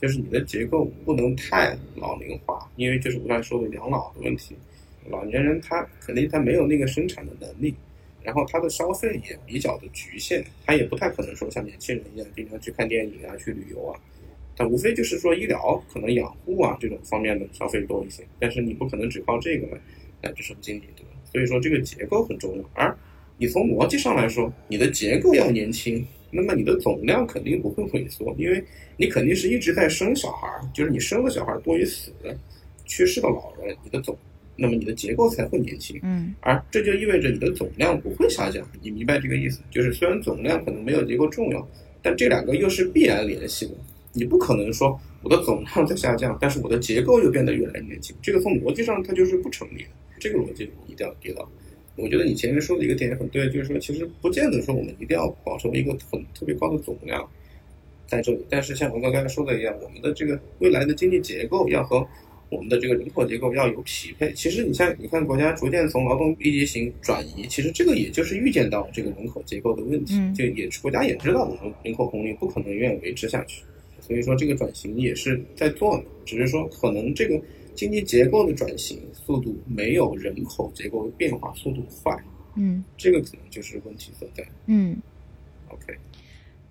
[0.00, 4.54] 就是你的结构不能太老龄化，因为就是我刚才说的养老的问题。
[5.08, 7.74] 老年人他肯定他没有那个生产的能力，
[8.22, 14.00] 然后他的消费也比较的局限，他也不太可能说像年轻人一样经常去看电影啊、去旅游啊，
[14.56, 19.80] 他无非就是说医疗可能养护啊这种方面的消费多一些，但是你不可能只靠这个来
[20.22, 21.10] 来支撑经济，对吧？
[21.30, 22.96] 所以说这个结构很重要，而
[23.36, 28.64] 你从逻辑上来说，你的结构要年轻，那么你的总量肯定不会萎缩，因为
[28.96, 32.12] 你肯定是一直在生小孩，就是你生的小孩多于死，
[32.86, 34.16] 去世的老人，你的总。
[34.56, 38.64] 那么你的结构才会年轻，嗯，而这就意味着你的总量不会下降。
[38.80, 39.60] 你明白这个意思？
[39.70, 41.68] 就是虽然总量可能没有结构重要，
[42.00, 43.72] 但这两个又是必然联系的。
[44.12, 48.14] 你不可能说我的总量在下降，但是我的结构又变得越来越年轻。
[48.22, 49.88] 这个从逻辑上它就是不成立的。
[50.20, 51.50] 这个逻辑一定要提到。
[51.96, 57.28] 我觉得你前面说的一个点也很对，就是说其实不见得说我们一定要保持一个很特别高的总量
[58.06, 62.06] 在这里，但是像我刚才说的一样，我们的这个未来的经济结构要和。
[62.54, 64.32] 我们的这个人口结构要有匹配。
[64.32, 73.62] 其实你像你看，国家逐渐从劳动密集型转移，其实这个也就是预见到这个人口结构的问题，就也国家也知道我们人口红利不可能永远维持下去，
[74.00, 77.40] 所以说这个转型也是在做的，只是说可能这个
[77.74, 82.16] 经济结构的转型速度没有人口结构变化速度快。
[82.56, 84.46] 嗯，这个可能就是问题所在。
[84.66, 84.96] 嗯
[85.68, 85.94] ，OK。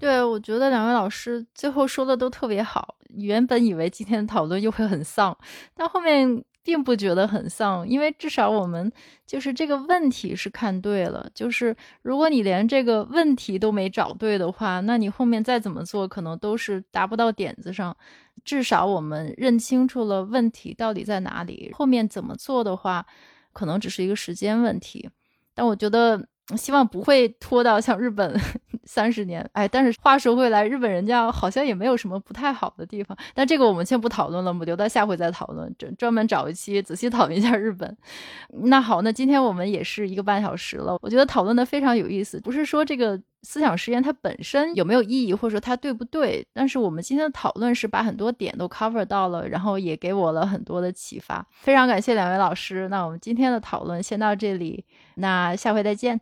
[0.03, 2.97] 对，我觉得两位老师最后说的都特别好。
[3.15, 5.37] 原本以为今天的讨论又会很丧，
[5.73, 8.91] 但后面并不觉得很丧，因为至少我们
[9.25, 11.25] 就是这个问题是看对了。
[11.33, 17.95] 就是如果你连这个问题都没找对的话，那你后面再怎么做，可能都是达不到点子上。
[18.43, 23.05] 至少我们认清楚了问题到底在哪里，后面怎么做的话，
[23.53, 25.09] 可能只是一个时间问题。
[25.55, 26.27] 但我觉得。
[26.57, 28.37] 希望不会拖到像日本
[28.85, 37.97] 三十年，哎，但是话说回来，日本人家好像也没有什么不太好的地方，但这个我们先不讨论了，我们留到下回再讨论，专专门找一期仔细讨论一下日本。
[38.65, 43.19] 那好，那今天我们也是一个半小时了，我觉得讨论的非常有意思，不是说这个。
[43.45, 46.47] 思想实验它本身有没有意义，或者说它对不对？
[46.53, 51.45] 但是我们今天的讨论是把很多点都 cover 到了，然后也给我了很多的启发。
[51.51, 52.87] 非常感谢两位老师。
[52.87, 54.85] 那我们今天的讨论先到这里，
[55.15, 56.17] 那下回再见。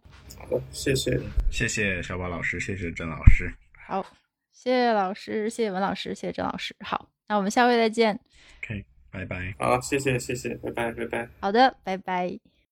[0.72, 1.20] 谢谢，
[1.52, 3.54] 谢谢小宝老师，谢谢郑老师。
[3.86, 4.02] 好，
[4.52, 6.76] 谢谢老师，谢谢文老师，谢谢郑老师。
[6.80, 8.20] 好，那我们下回再见。
[8.64, 9.54] OK，拜拜。
[9.60, 11.30] 好，谢谢，谢谢，拜拜，拜拜。
[11.40, 12.40] 好的，拜拜。